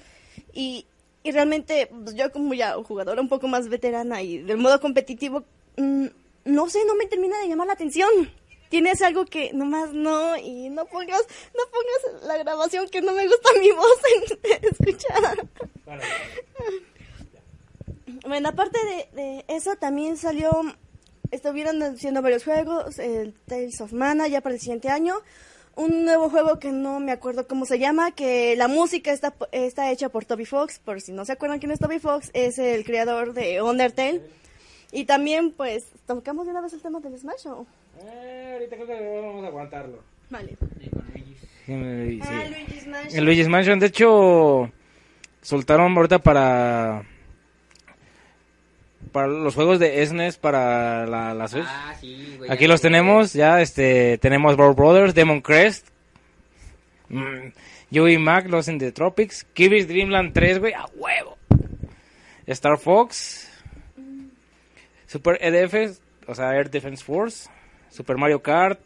[0.53, 0.85] Y,
[1.23, 5.43] y realmente, pues, yo como ya jugadora un poco más veterana y del modo competitivo,
[5.77, 6.05] mm,
[6.45, 8.09] no sé, no me termina de llamar la atención.
[8.69, 11.21] Tienes algo que nomás no, y no pongas,
[11.55, 15.47] no pongas la grabación que no me gusta mi voz en escuchar.
[18.27, 20.51] Bueno, aparte de, de eso, también salió,
[21.31, 25.15] estuvieron haciendo varios juegos, el Tales of Mana ya para el siguiente año,
[25.77, 29.91] un nuevo juego que no me acuerdo cómo se llama, que la música está, está
[29.91, 32.83] hecha por Toby Fox, por si no se acuerdan quién es Toby Fox, es el
[32.83, 34.21] creador de Undertale.
[34.91, 37.67] Y también, pues, tocamos de una vez el tema del Smash, ¿o?
[38.01, 40.03] Eh, ahorita creo que vamos a aguantarlo.
[40.29, 40.57] Vale.
[40.79, 40.89] Sí,
[41.71, 42.19] sí.
[42.23, 43.17] Ah, Luigi's Mansion.
[43.17, 44.71] El Luigi's Mansion, de hecho,
[45.41, 47.03] soltaron ahorita para
[49.11, 51.65] para los juegos de SNES para la, la Switch.
[51.67, 55.87] Ah, sí, güey, Aquí los tenemos, ya este tenemos Brawl Brothers, Demon Crest,
[57.09, 57.49] mm,
[57.91, 61.37] Joey Mac, Los in the Tropics, Kirby's Dreamland 3, güey, a huevo.
[62.45, 63.49] Star Fox,
[65.05, 67.49] Super EDF, o sea, Air Defense Force,
[67.89, 68.79] Super Mario Kart,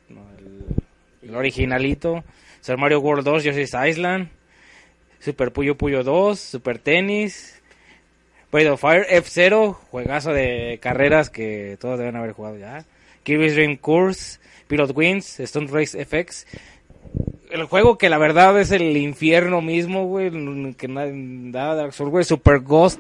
[1.22, 2.24] el, originalito,
[2.62, 4.30] Super Mario World 2, Yoshi's Island,
[5.20, 7.62] Super Puyo Puyo 2, Super Tennis,
[8.52, 12.86] Breath of Fire, F-Zero, juegazo de carreras que todos deben haber jugado ya.
[13.24, 16.46] Kirby's Dream Course, Pilot Wings, Stone Race FX.
[17.52, 20.32] El juego que la verdad es el infierno mismo, güey,
[20.76, 21.06] que na-
[21.52, 23.00] da Dark Souls, güey, Super Ghost,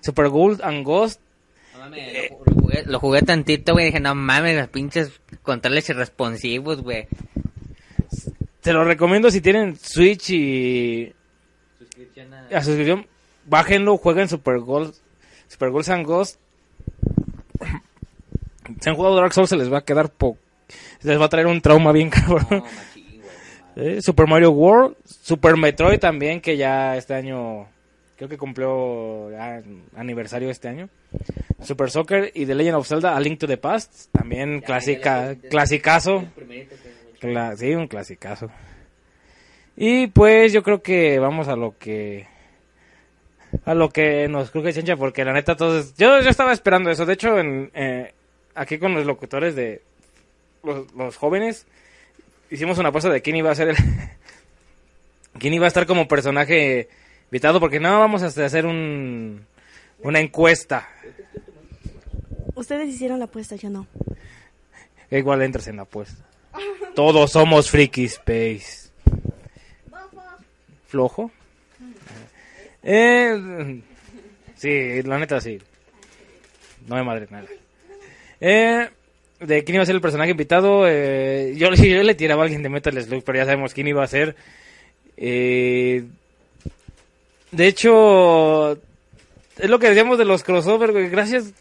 [0.00, 1.20] Super Gold and Ghost.
[1.82, 3.86] Mames, lo, lo jugué, lo jugué tantito, güey.
[3.86, 7.08] Dije, no mames, los pinches controles irresponsivos, güey.
[8.60, 11.12] Te lo recomiendo si tienen Switch y
[11.78, 12.46] Suscripción a...
[12.56, 13.06] a suscripción,
[13.46, 14.94] bájenlo, jueguen Super Gold,
[15.48, 16.38] Super Ghost and Ghost.
[18.80, 20.38] Si han jugado Dark Souls se les va a quedar po
[21.02, 22.46] les va a traer un trauma bien cabrón.
[22.48, 23.20] No, machín,
[23.74, 23.96] güey.
[23.96, 27.66] Eh, Super Mario World, Super Metroid también, que ya este año,
[28.22, 29.60] creo que cumplió ya
[29.96, 30.88] aniversario este año.
[31.60, 35.32] Super Soccer y The Legend of Zelda, A Link to the Past, también Ya, clásica,
[35.32, 36.24] ya, clasicazo.
[37.20, 38.48] Cla- sí, un clasicazo.
[39.76, 42.28] Y pues yo creo que vamos a lo que
[43.64, 47.04] a lo que nos cruje Chencha porque la neta todos yo yo estaba esperando eso.
[47.04, 48.12] De hecho, en, eh,
[48.54, 49.82] aquí con los locutores de
[50.62, 51.66] los, los jóvenes
[52.50, 53.76] hicimos una apuesta de quién iba a ser el
[55.40, 56.88] quién iba a estar como personaje
[57.32, 59.46] invitado porque no vamos a hacer un
[60.00, 60.86] una encuesta.
[62.54, 63.86] Ustedes hicieron la apuesta, yo no.
[65.10, 66.22] Igual entras en la apuesta.
[66.94, 68.90] Todos somos Freaky Space.
[70.88, 71.30] Flojo.
[72.82, 73.80] Eh,
[74.56, 75.58] sí, la neta sí.
[76.86, 77.46] No me madre nada.
[78.42, 78.90] Eh,
[79.40, 80.86] de quién iba a ser el personaje invitado.
[80.86, 84.04] Eh, yo, yo le tiraba a alguien de Metal Slug, pero ya sabemos quién iba
[84.04, 84.36] a ser.
[85.16, 86.04] Eh,
[87.52, 91.10] de hecho, es lo que decíamos de los crossover.
[91.10, 91.52] Gracias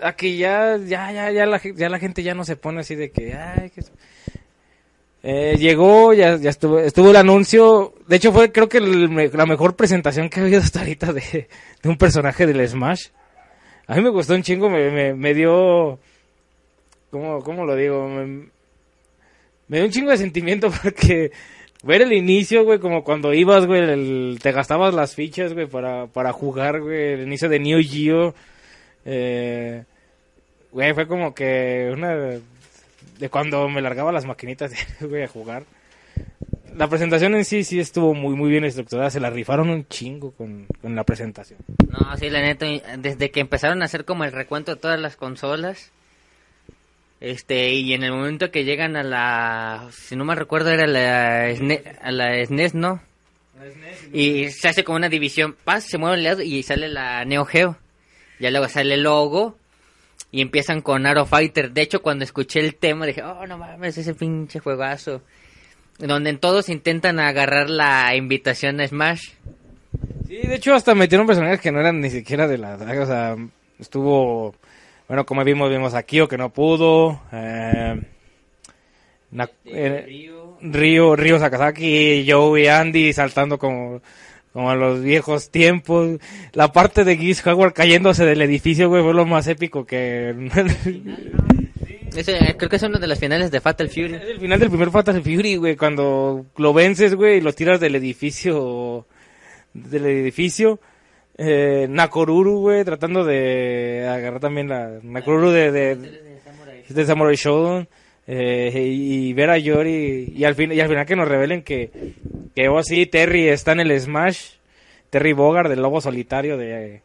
[0.00, 3.34] a que ya, ya, ya, ya la, gente ya no se pone así de que,
[3.34, 3.82] ay, que...
[5.24, 9.76] Eh, llegó, ya, ya estuvo, estuvo el anuncio, De hecho, fue creo que la mejor
[9.76, 11.48] presentación que he habido hasta ahorita de,
[11.84, 13.08] un personaje del Smash.
[13.86, 16.00] A mí me gustó un chingo, me, me, me dio...
[17.10, 18.08] ¿cómo, ¿Cómo lo digo?
[18.08, 18.48] Me,
[19.68, 21.30] me dio un chingo de sentimiento porque
[21.82, 26.06] ver el inicio, güey, como cuando ibas, güey, el- te gastabas las fichas, güey, para,
[26.06, 28.34] para jugar, güey, el inicio de Neo Geo.
[29.04, 29.84] Eh,
[30.70, 32.14] güey, fue como que una...
[33.18, 35.64] De cuando me largaba las maquinitas, güey, a jugar.
[36.76, 40.30] La presentación en sí sí estuvo muy muy bien estructurada, se la rifaron un chingo
[40.32, 41.58] con, con la presentación.
[41.90, 42.66] No, sí, la neta,
[42.96, 45.92] desde que empezaron a hacer como el recuento de todas las consolas,
[47.22, 51.54] este, y en el momento que llegan a la, si no me recuerdo, era la,
[51.54, 53.00] SNES, a la SNES, ¿no?
[54.12, 57.44] Y se hace como una división, paz, se mueve el lado y sale la Neo
[57.44, 57.76] Geo.
[58.40, 59.56] Ya luego sale el logo
[60.32, 61.70] y empiezan con Arrow Fighter.
[61.70, 65.22] De hecho, cuando escuché el tema dije, oh, no mames, ese pinche juegazo.
[66.00, 69.28] Donde todos intentan agarrar la invitación a Smash.
[70.26, 73.06] Sí, de hecho hasta metieron personajes que no eran ni siquiera de la saga, o
[73.06, 73.36] sea,
[73.78, 74.56] estuvo,
[75.12, 78.00] bueno, como vimos, vimos a Kyo que no pudo, eh,
[79.30, 80.30] Na- eh,
[80.62, 84.00] Ryo, Ryo Sakazaki, Joe y Andy saltando como,
[84.54, 86.18] como a los viejos tiempos.
[86.54, 90.34] La parte de Geese Howard cayéndose del edificio, güey, fue lo más épico que...
[92.16, 94.14] Ese, eh, creo que es uno de los finales de Fatal Fury.
[94.14, 97.80] Es el final del primer Fatal Fury, güey, cuando lo vences, güey, y lo tiras
[97.80, 99.06] del edificio,
[99.74, 100.80] del edificio.
[101.38, 107.88] Eh, Nakoruru, güey, tratando de agarrar también la Nakoruru de, de, Samurai Shodown.
[108.26, 111.62] Eh, y, y ver a Yori y al fin y al final que nos revelen
[111.62, 111.90] que
[112.54, 114.52] que oh sí Terry está en el Smash
[115.10, 117.02] Terry Bogard del lobo solitario de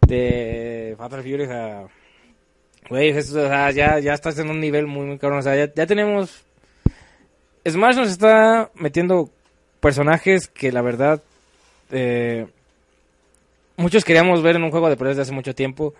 [0.00, 1.46] de Fatal Fury
[2.88, 5.38] Güey, o ya, ya estás en un nivel muy, muy cabrón.
[5.38, 6.44] O sea, ya, ya tenemos.
[7.66, 9.30] Smash nos está metiendo
[9.80, 11.22] personajes que la verdad.
[11.90, 12.46] eh,
[13.82, 15.92] muchos queríamos ver en un juego de peleas de hace mucho tiempo.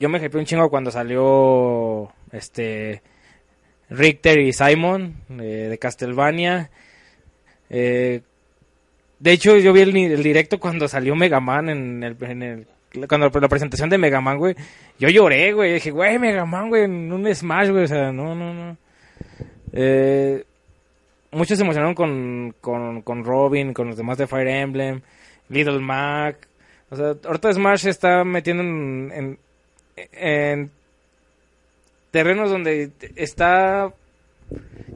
[0.00, 2.10] Yo me hypeé un chingo cuando salió.
[2.32, 3.02] Este.
[3.90, 6.70] Richter y Simon eh, de Castlevania.
[7.70, 8.20] Eh,
[9.18, 12.66] de hecho, yo vi el, directo cuando salió Mega Man en el, en el
[13.08, 14.54] cuando la presentación de Mega Man, güey,
[14.98, 15.74] yo lloré, güey.
[15.74, 17.84] Dije, güey, Mega Man, güey, en un Smash, güey.
[17.84, 18.76] O sea, no, no, no.
[19.72, 20.44] Eh,
[21.32, 25.00] muchos se emocionaron con, con, con Robin, con los demás de Fire Emblem,
[25.48, 26.47] Little Mac.
[26.90, 29.38] O sea, ahorita Smash está metiendo en, en,
[30.12, 30.70] en
[32.10, 33.92] terrenos donde está...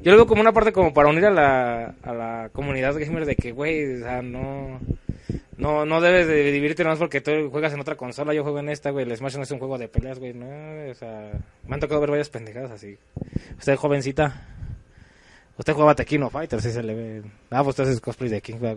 [0.00, 3.26] Yo lo veo como una parte como para unir a la, a la comunidad gamer
[3.26, 4.80] de que, güey, o sea, no...
[5.58, 8.68] No, no debes de dividirte más porque tú juegas en otra consola, yo juego en
[8.68, 9.04] esta, güey.
[9.04, 10.34] El Smash no es un juego de peleas, güey.
[10.34, 10.46] No,
[10.90, 11.30] o sea,
[11.68, 12.98] me han tocado ver varias pendejadas así.
[13.58, 14.44] Usted, jovencita,
[15.56, 17.22] usted jugaba Tekkino Fighter, sí se le ve.
[17.50, 18.76] Ah, pues usted hace cosplay de King, güey.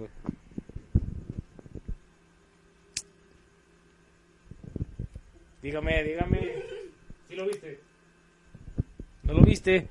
[5.66, 6.40] Dígame, dígame.
[7.28, 7.80] ¿Sí lo viste?
[9.24, 9.88] ¿No lo viste?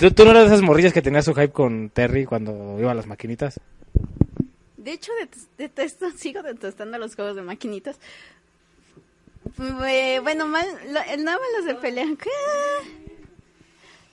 [0.00, 2.90] ¿Tú, tú no eras de esas morrillas que tenía su hype con Terry cuando iba
[2.90, 3.60] a las maquinitas?
[4.76, 8.00] De hecho, det- detesto, sigo detestando los juegos de maquinitas.
[9.56, 12.06] Bueno, mal, lo- el nada más los de pelea.
[12.20, 12.30] ¿qué?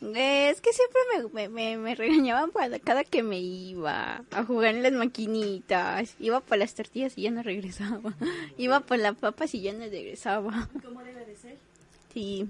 [0.02, 4.74] Es que siempre me, me, me, me regañaban para cada que me iba a jugar
[4.74, 6.16] en las maquinitas.
[6.20, 8.16] Iba por las tortillas y ya no regresaba.
[8.58, 10.70] Iba por las papas y ya no regresaba.
[10.84, 11.58] ¿Cómo debe de ser?
[12.14, 12.48] Sí,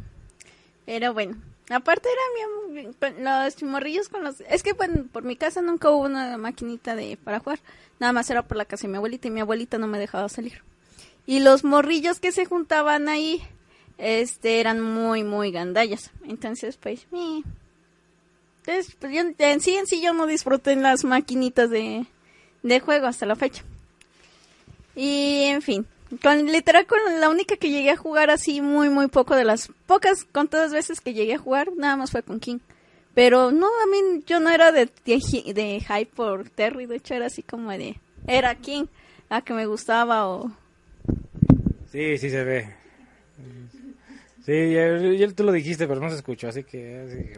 [0.86, 1.36] pero bueno.
[1.70, 4.42] Aparte era mi, los morrillos con los...
[4.50, 7.60] Es que bueno, por mi casa nunca hubo una maquinita de para jugar.
[8.00, 10.28] Nada más era por la casa de mi abuelita y mi abuelita no me dejaba
[10.28, 10.64] salir.
[11.26, 13.42] Y los morrillos que se juntaban ahí,
[14.02, 16.12] este, eran muy, muy gandallas.
[16.28, 17.06] Entonces, pues.
[17.12, 22.06] Entonces, pues yo en sí, en sí yo no disfruté en las maquinitas de,
[22.64, 23.64] de juego hasta la fecha.
[24.96, 25.86] Y en fin,
[26.22, 29.70] con literal con la única que llegué a jugar así muy muy poco de las
[29.86, 32.60] pocas contadas veces que llegué a jugar, nada más fue con King.
[33.14, 37.14] Pero no, a mí yo no era de, de, de hype por Terry, de hecho
[37.14, 38.86] era así como de era King,
[39.30, 40.52] la que me gustaba o
[41.92, 42.82] Sí, sí se ve.
[44.46, 47.38] Sí, ya, tú lo dijiste, pero no se escuchó, así que...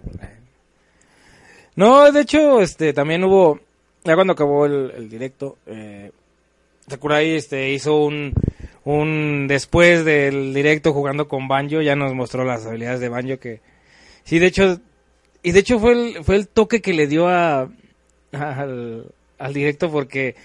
[1.76, 3.60] No, de hecho, este, también hubo...
[4.06, 6.12] Ya cuando acabó el, directo, eh,
[6.88, 8.34] Sakurai este, hizo un,
[8.86, 9.47] un...
[9.47, 13.62] Después del directo jugando con Banjo, ya nos mostró las habilidades de Banjo que...
[14.24, 14.80] Sí, de hecho...
[15.41, 17.70] Y de hecho fue el, fue el toque que le dio a,
[18.32, 20.36] al, directo porque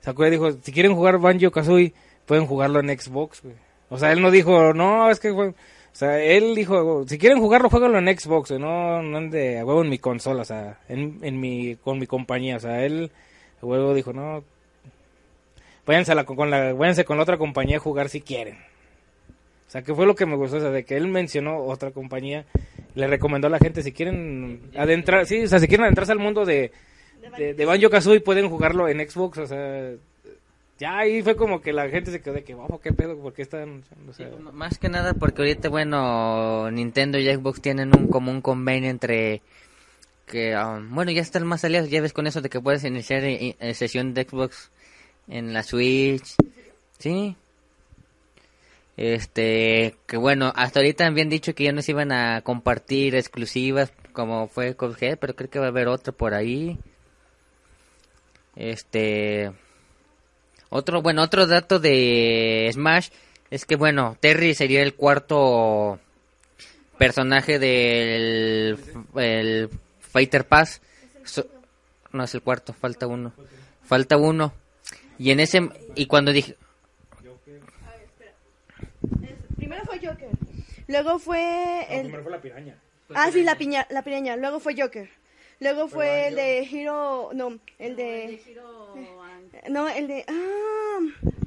[0.00, 1.92] Sakurai dijo, si quieren jugar Banjo Kazooie,
[2.24, 3.42] pueden jugarlo en Xbox.
[3.90, 5.54] O sea, él no dijo, no, es que, o
[5.98, 9.82] sea, él dijo, si quieren jugarlo, jueguenlo en Xbox, güey, no, no ande a huevo
[9.82, 13.10] en mi consola, o sea, en, en mi, con mi compañía, o sea, él,
[13.96, 14.44] dijo, no,
[15.84, 18.58] váyanse, la, con la, váyanse con la otra compañía a jugar si quieren.
[19.66, 21.90] O sea, que fue lo que me gustó, o sea, de que él mencionó otra
[21.90, 22.46] compañía,
[22.94, 26.20] le recomendó a la gente si quieren adentrar, sí, o sea, si quieren adentrarse al
[26.20, 26.70] mundo de,
[27.36, 29.94] de, de Banjo Kazooie pueden jugarlo en Xbox, o sea,
[30.78, 33.42] ya ahí fue como que la gente se quedó de que, vamos, qué pedo, porque
[33.42, 38.08] están, o sea, M- Más que nada porque ahorita, bueno, Nintendo y Xbox tienen un
[38.08, 39.42] común convenio entre
[40.26, 43.24] que, um, bueno, ya están más aliados, ya ves con eso de que puedes iniciar
[43.24, 44.70] eh, eh, sesión de Xbox
[45.26, 46.34] en la Switch,
[46.98, 47.34] ¿sí?
[48.96, 53.92] Este, que bueno, hasta ahorita habían dicho que ya no se iban a compartir exclusivas
[54.12, 56.78] como fue Cuphead, pero creo que va a haber otra por ahí.
[58.56, 59.52] Este,
[60.70, 63.08] otro, bueno, otro dato de Smash
[63.50, 65.98] es que, bueno, Terry sería el cuarto
[66.98, 68.78] personaje del
[69.16, 70.80] el Fighter Pass.
[71.24, 71.46] So-
[72.12, 73.32] no es el cuarto, falta uno.
[73.84, 74.52] Falta uno.
[75.18, 76.56] Y en ese, y cuando dije,
[79.56, 80.28] Primero fue Joker.
[80.86, 82.02] Luego fue el...
[82.02, 82.78] primero fue la piraña.
[83.14, 84.36] Ah, sí, la, piña, la piraña.
[84.36, 85.10] Luego fue Joker.
[85.60, 87.30] Luego fue el de Hero...
[87.34, 88.40] No, el de...
[89.68, 90.24] No, el de...
[90.28, 90.98] Ah...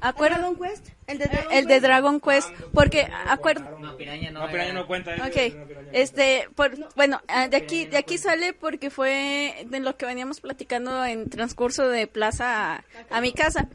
[0.04, 0.36] Acuerdo.
[0.38, 0.88] Dragon Quest.
[1.06, 1.82] El de Dragon El de Quest.
[1.84, 3.78] Dragon Quest, porque acuerdo.
[3.78, 5.14] no, piraña no, No, piraña era- no cuenta.
[5.14, 5.54] piraña.
[5.92, 10.40] este, por, bueno, ah, de aquí, de aquí sale porque fue de lo que veníamos
[10.40, 13.68] platicando en transcurso de plaza a, a mi casa.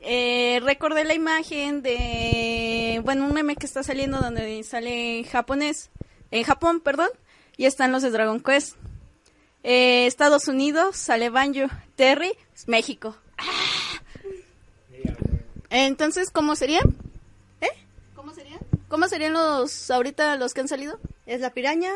[0.00, 5.90] Eh, recordé la imagen de, bueno, un meme que está saliendo donde sale en japonés,
[6.32, 7.10] en Japón, perdón,
[7.56, 8.76] y están los de Dragon Quest.
[9.62, 12.32] Eh, Estados Unidos, sale Banjo, Terry,
[12.66, 13.16] México.
[13.38, 13.44] ¡Ah!
[15.70, 16.82] Entonces, ¿cómo serían?
[17.60, 17.68] ¿Eh?
[18.14, 18.58] ¿Cómo serían?
[18.88, 20.98] ¿Cómo serían los ahorita los que han salido?
[21.26, 21.90] Es la piraña,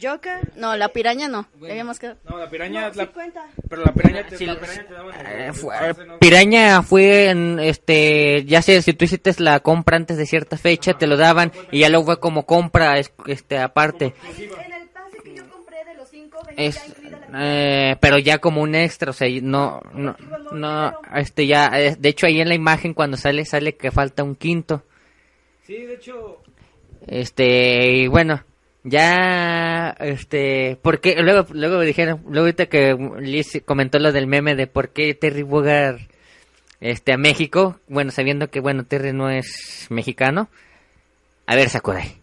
[0.00, 0.52] Joker...
[0.56, 1.46] No, la piraña no.
[1.60, 2.18] Habíamos quedado.
[2.28, 3.46] No, la piraña, No, la- sí cuenta.
[3.68, 5.94] pero la piraña te, Sí, la piraña te daban Eh, el- fue-.
[6.20, 10.94] Piraña fue en, este, ya sé, si tú hiciste la compra antes de cierta fecha,
[10.96, 14.14] te lo daban y ya luego fue como compra, es- este, aparte.
[14.24, 18.38] En el pase que yo compré de los cinco venía Es, ya eh, pero ya
[18.38, 20.16] como un extra, o sea, no, no,
[20.52, 24.22] no, este, ya, eh, de hecho ahí en la imagen cuando sale, sale que falta
[24.22, 24.84] un quinto.
[25.66, 26.40] Sí, de hecho,
[27.06, 28.44] Este, y bueno,
[28.84, 34.66] ya, este, porque luego, luego dijeron, luego ahorita que Liz comentó lo del meme de
[34.66, 36.00] por qué Terry Bogard,
[36.80, 40.48] este, a México, bueno, sabiendo que, bueno, Terry no es mexicano.
[41.46, 42.20] A ver, Sakurai.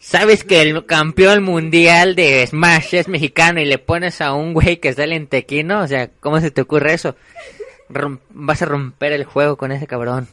[0.00, 4.76] ¿Sabes que el campeón mundial de Smash es mexicano y le pones a un güey
[4.76, 5.80] que sale en tequino?
[5.80, 7.16] O sea, ¿cómo se te ocurre eso?
[8.30, 10.28] Vas a romper el juego con ese cabrón.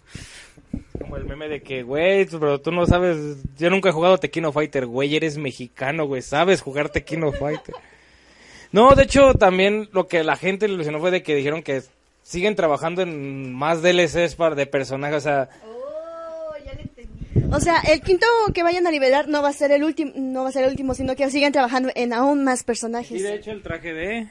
[0.99, 4.51] como el meme de que, güey, pero tú no sabes, yo nunca he jugado Tequino
[4.51, 7.73] Fighter, güey, eres mexicano, güey, sabes jugar Tequino Fighter.
[8.71, 11.81] No, de hecho, también lo que la gente le ilusionó fue de que dijeron que
[12.23, 15.49] siguen trabajando en más DLCs para, de personajes, o sea,
[17.51, 20.43] O sea, el quinto que vayan a liberar no va a ser el último, no
[20.43, 23.19] va a ser el último, sino que siguen trabajando en aún más personajes.
[23.19, 24.27] y de hecho el traje de...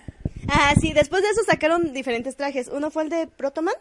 [0.49, 2.69] Ah, sí, después de eso sacaron diferentes trajes.
[2.69, 3.75] Uno fue el de Protoman,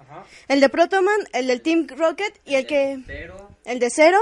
[0.00, 0.24] Ajá.
[0.48, 2.98] el de Protoman, el del Team Rocket y el que
[3.64, 4.18] el de Zero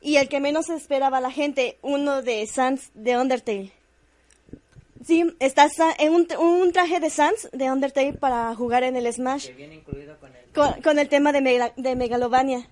[0.00, 3.72] y el que menos esperaba la gente, uno de Sans de Undertale.
[5.04, 5.68] Sí, está
[5.98, 9.48] en un, un traje de Sans de Undertale para jugar en el Smash
[10.54, 12.68] con, con el tema de, Mega- de Megalovania.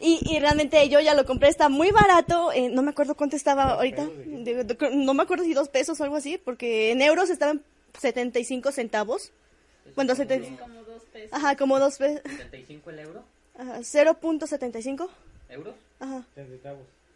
[0.00, 3.36] Y, y realmente yo ya lo compré, está muy barato, eh, no me acuerdo cuánto
[3.36, 7.02] estaba ahorita, de- de- no me acuerdo si dos pesos o algo así, porque en
[7.02, 7.62] euros estaban
[7.98, 9.32] 75 centavos.
[9.96, 10.48] Bueno, 70
[11.32, 12.22] Ajá, como dos pesos.
[12.52, 13.24] ¿75 el euro?
[13.58, 15.08] Ajá, 0.75.
[15.48, 15.74] ¿Euros?
[15.98, 16.24] Ajá.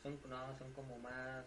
[0.03, 1.45] Son, no, son como más,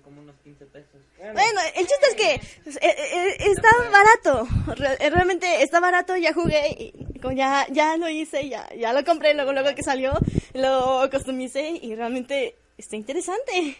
[0.00, 1.00] como unos 15 pesos.
[1.18, 4.48] Bueno, el chiste es que eh, eh, está barato.
[4.76, 6.92] Re- eh, realmente está barato, ya jugué, y
[7.36, 10.12] ya, ya lo hice, ya, ya lo compré, luego, luego que salió,
[10.54, 13.76] lo customicé y realmente está interesante.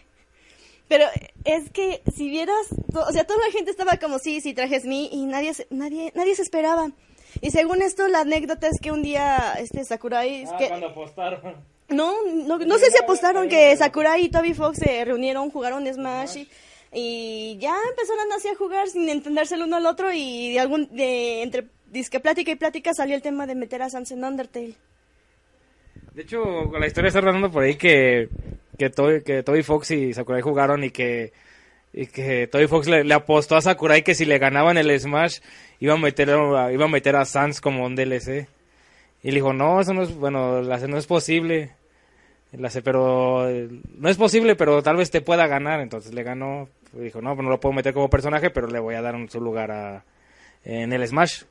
[0.87, 1.05] Pero
[1.45, 4.85] es que si vieras, to- o sea, toda la gente estaba como sí, sí trajes
[4.85, 6.91] mí y nadie, se- nadie, nadie se esperaba.
[7.41, 11.72] Y según esto, la anécdota es que un día, este, Sakurai, Ah, que, cuando apostaron.
[11.93, 16.37] No, no, no sé si apostaron que Sakurai y Toby Fox se reunieron, jugaron Smash
[16.37, 16.49] y,
[16.91, 20.89] y ya empezaron así a jugar sin entenderse el uno al otro y de algún,
[20.95, 24.73] de, entre disque plática y plática salió el tema de meter a Sans en Undertale.
[26.13, 28.29] De hecho, la historia está rondando por ahí que,
[28.77, 31.33] que, Toby, que Toby Fox y Sakurai jugaron y que,
[31.91, 35.39] y que Toby Fox le, le apostó a Sakurai que si le ganaban el Smash
[35.79, 38.47] iba a meter a, iba a, meter a Sans como un DLC.
[39.23, 41.71] Y le dijo, no, eso no es, bueno, la- no es posible.
[42.57, 45.79] La sé, pero eh, no es posible, pero tal vez te pueda ganar.
[45.81, 46.69] Entonces le ganó.
[46.93, 49.27] Dijo, no, pues no lo puedo meter como personaje, pero le voy a dar un,
[49.29, 50.03] su lugar a,
[50.63, 51.43] en el Smash.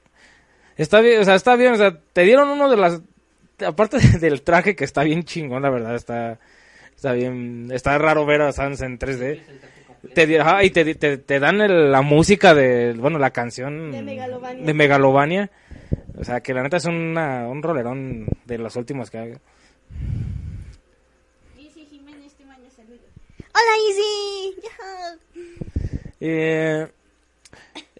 [0.77, 3.03] Está bien, o sea, está bien, o sea, te dieron uno de las...
[3.67, 6.39] Aparte del traje que está bien chingón, la verdad, está...
[6.95, 9.41] Está bien, está raro ver a Sans en 3D.
[10.15, 14.03] Te, ajá, y te, te, te dan el- la música de, bueno, la canción De
[14.03, 14.65] Megalovania.
[14.65, 15.51] de Megalovania.
[16.17, 19.33] O sea, que la neta es una, un rolerón de los últimos que hay.
[23.55, 24.55] Hola, Easy.
[26.21, 26.89] Eh,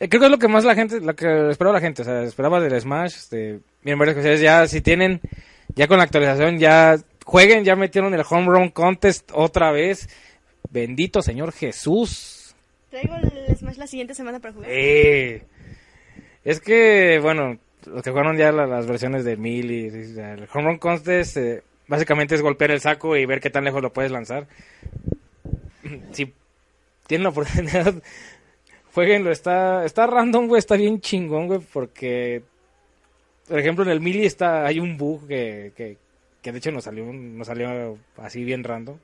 [0.09, 2.23] creo que es lo que más la gente, lo que esperaba la gente, o sea,
[2.23, 5.21] esperaba del Smash, este, bien varias cosas, ya si tienen,
[5.75, 10.09] ya con la actualización, ya jueguen, ya metieron el Home Run Contest otra vez,
[10.71, 12.55] bendito Señor Jesús.
[12.91, 14.69] Traigo el Smash la siguiente semana para jugar.
[14.71, 15.43] Eh,
[16.45, 20.49] es que, bueno, los que jugaron ya la- las versiones de Mil y, y, el
[20.55, 23.93] Home Run Contest, eh, básicamente es golpear el saco y ver qué tan lejos lo
[23.93, 24.47] puedes lanzar.
[26.13, 26.33] Si
[27.07, 27.95] tienen la oportunidad,
[28.95, 32.43] jueguenlo, está, está random, güey, está bien chingón, güey, porque,
[33.49, 37.05] por ejemplo, en el Mili está, hay un bug que, que, de hecho nos salió,
[37.13, 38.97] nos salió así bien random.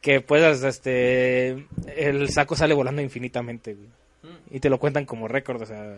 [0.00, 1.64] Que puedas, este,
[1.96, 3.76] el saco sale volando infinitamente,
[4.50, 5.96] y te lo cuentan como récord, o sea.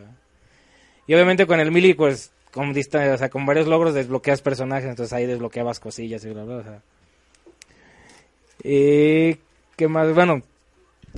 [1.06, 5.12] Y obviamente con el Mili, pues, con, o sea, con varios logros desbloqueas personajes, entonces
[5.12, 6.82] ahí desbloqueabas cosillas y bla, bla, sea.
[8.62, 9.36] Y,
[9.76, 10.12] ¿qué más?
[10.14, 10.42] Bueno,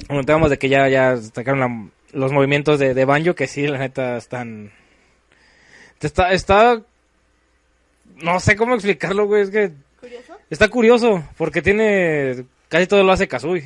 [0.08, 3.78] comentábamos de que ya, ya sacaron la- los movimientos de, de Banjo, que sí, la
[3.78, 4.72] neta, están...
[6.00, 6.80] Está, está...
[8.22, 9.72] No sé cómo explicarlo, güey, es que...
[10.00, 10.38] ¿Curioso?
[10.50, 12.44] Está curioso, porque tiene...
[12.68, 13.64] Casi todo lo hace Kazooie.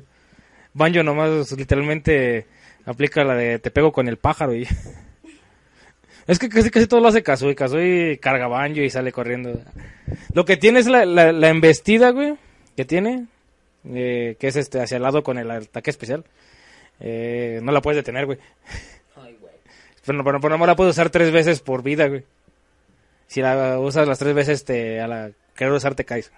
[0.74, 2.46] Banjo nomás literalmente
[2.86, 4.66] aplica la de te pego con el pájaro y...
[6.28, 7.56] Es que casi, casi todo lo hace Kazooie.
[7.56, 9.60] Kazooie carga Banjo y sale corriendo.
[10.34, 12.36] Lo que tiene es la, la, la embestida, güey,
[12.76, 13.26] que tiene,
[13.84, 16.24] eh, que es este hacia el lado con el ataque especial.
[17.00, 18.38] Eh, no la puedes detener, güey.
[20.04, 22.24] Pero, pero, pero no la puedes usar tres veces por vida, güey.
[23.26, 26.32] Si la usas las tres veces, te, a la querer usar te caes.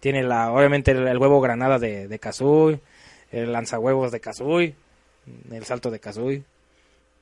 [0.00, 2.80] Tiene la, obviamente el, el huevo granada de, de Kazooie,
[3.32, 4.74] el lanzahuevos de Kazooie,
[5.50, 6.42] el salto de Kazooie.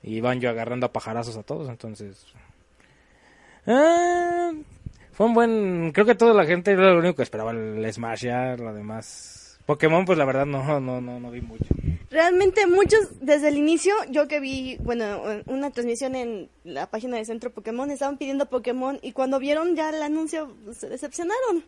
[0.03, 2.25] Y van yo agarrando a pajarazos a todos, entonces...
[3.67, 4.53] Ah,
[5.13, 5.91] fue un buen...
[5.93, 9.48] Creo que toda la gente era lo único que esperaba el Smash ya, lo demás...
[9.69, 11.67] Pokémon, pues la verdad no, no, no, no vi mucho.
[12.11, 17.27] Realmente muchos, desde el inicio, yo que vi, bueno, una transmisión en la página de
[17.27, 21.67] Centro Pokémon, estaban pidiendo Pokémon y cuando vieron ya el anuncio pues, se decepcionaron.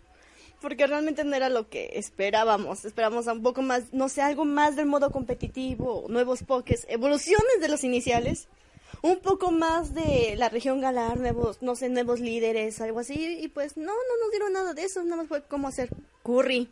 [0.62, 2.86] Porque realmente no era lo que esperábamos.
[2.86, 7.68] Esperábamos un poco más, no sé, algo más del modo competitivo, nuevos Pokés, evoluciones de
[7.68, 8.48] los iniciales.
[9.02, 13.40] Un poco más de la región Galar, nuevos, no sé, nuevos líderes, algo así.
[13.42, 15.04] Y pues no, no nos dieron nada de eso.
[15.04, 15.90] Nada más fue como hacer
[16.22, 16.66] curry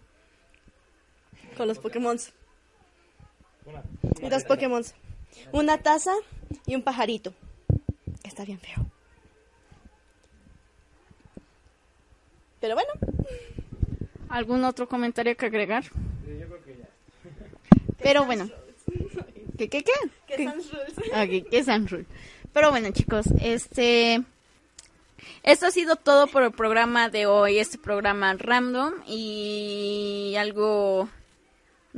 [1.58, 2.18] con los Pokémon.
[4.22, 4.82] Y dos Pokémon.
[5.52, 6.12] Una taza
[6.64, 7.34] y un pajarito.
[8.24, 8.86] Está bien feo.
[12.60, 12.90] Pero bueno,
[14.28, 15.84] ¿Algún otro comentario que agregar?
[18.02, 18.50] Pero bueno.
[19.56, 19.92] ¿Qué, qué, qué?
[20.26, 20.98] ¿qué son rules?
[21.08, 22.06] Ok, ¿qué es Unrule?
[22.52, 24.22] Pero bueno, chicos, este...
[25.42, 31.08] Esto ha sido todo por el programa de hoy, este programa random y algo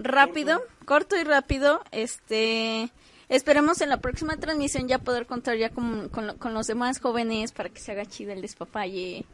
[0.03, 1.82] rápido, corto y rápido.
[1.92, 2.90] Este,
[3.28, 7.01] esperemos en la próxima transmisión ya poder contar ya con, con, lo- con los demás
[7.01, 9.24] jóvenes para que se haga chido el despapalle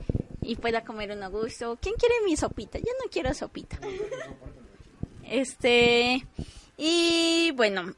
[0.42, 1.78] y pueda comer un a gusto.
[1.80, 2.78] ¿Quién quiere mi sopita?
[2.78, 3.78] Yo no quiero sopita.
[5.24, 6.24] Este,
[6.76, 7.94] y bueno,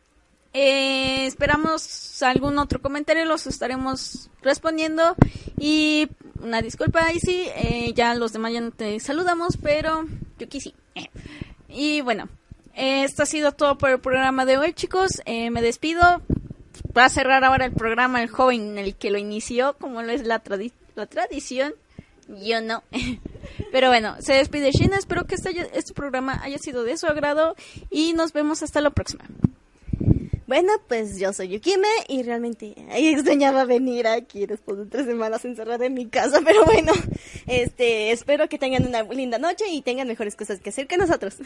[0.55, 5.15] eh, esperamos algún otro comentario, los estaremos respondiendo.
[5.59, 6.09] Y
[6.41, 10.05] una disculpa, ahí sí, eh, ya los demás ya no te saludamos, pero
[10.39, 10.75] yo aquí sí.
[11.69, 12.29] Y bueno,
[12.79, 15.21] esto ha sido todo por el programa de hoy, chicos.
[15.27, 16.01] Eh, me despido.
[16.97, 20.25] Va a cerrar ahora el programa el joven el que lo inició, como lo es
[20.27, 21.75] la, tradi- la tradición.
[22.43, 22.83] Yo no.
[23.73, 24.97] Pero bueno, se despide Shina.
[24.97, 27.57] Espero que este, este programa haya sido de su agrado
[27.91, 29.25] y nos vemos hasta la próxima.
[30.47, 35.45] Bueno, pues yo soy Yukime y realmente ahí extrañaba venir aquí después de tres semanas
[35.45, 36.93] encerrada en mi casa, pero bueno,
[37.47, 41.37] este, espero que tengan una linda noche y tengan mejores cosas que hacer que nosotros.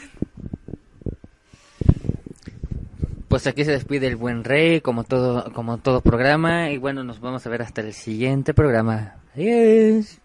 [3.33, 7.19] Pues aquí se despide el buen rey, como todo, como todo programa, y bueno, nos
[7.19, 9.15] vamos a ver hasta el siguiente programa.
[9.33, 10.19] Adiós.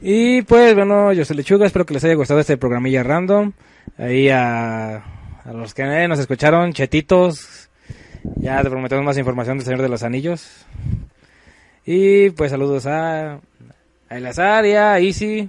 [0.00, 3.52] Y pues bueno, yo soy Lechuga, espero que les haya gustado este programilla random.
[3.96, 7.70] Ahí a, a los que eh, nos escucharon, chetitos,
[8.34, 10.66] Ya te prometemos más información del Señor de los Anillos.
[11.86, 15.48] Y pues saludos a, a Elazar y a Easy.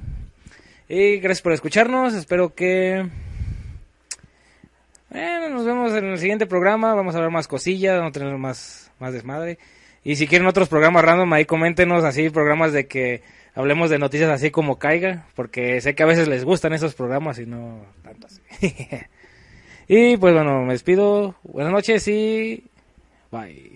[0.87, 2.13] Y gracias por escucharnos.
[2.13, 3.22] Espero que...
[5.13, 6.95] Bueno, nos vemos en el siguiente programa.
[6.95, 9.59] Vamos a ver más cosillas, vamos a tener más, más desmadre.
[10.03, 13.21] Y si quieren otros programas random, ahí coméntenos así, programas de que
[13.53, 17.37] hablemos de noticias así como caiga, porque sé que a veces les gustan esos programas
[17.37, 18.41] y no tanto así.
[19.87, 21.35] y pues bueno, me despido.
[21.43, 22.63] Buenas noches y
[23.31, 23.72] bye.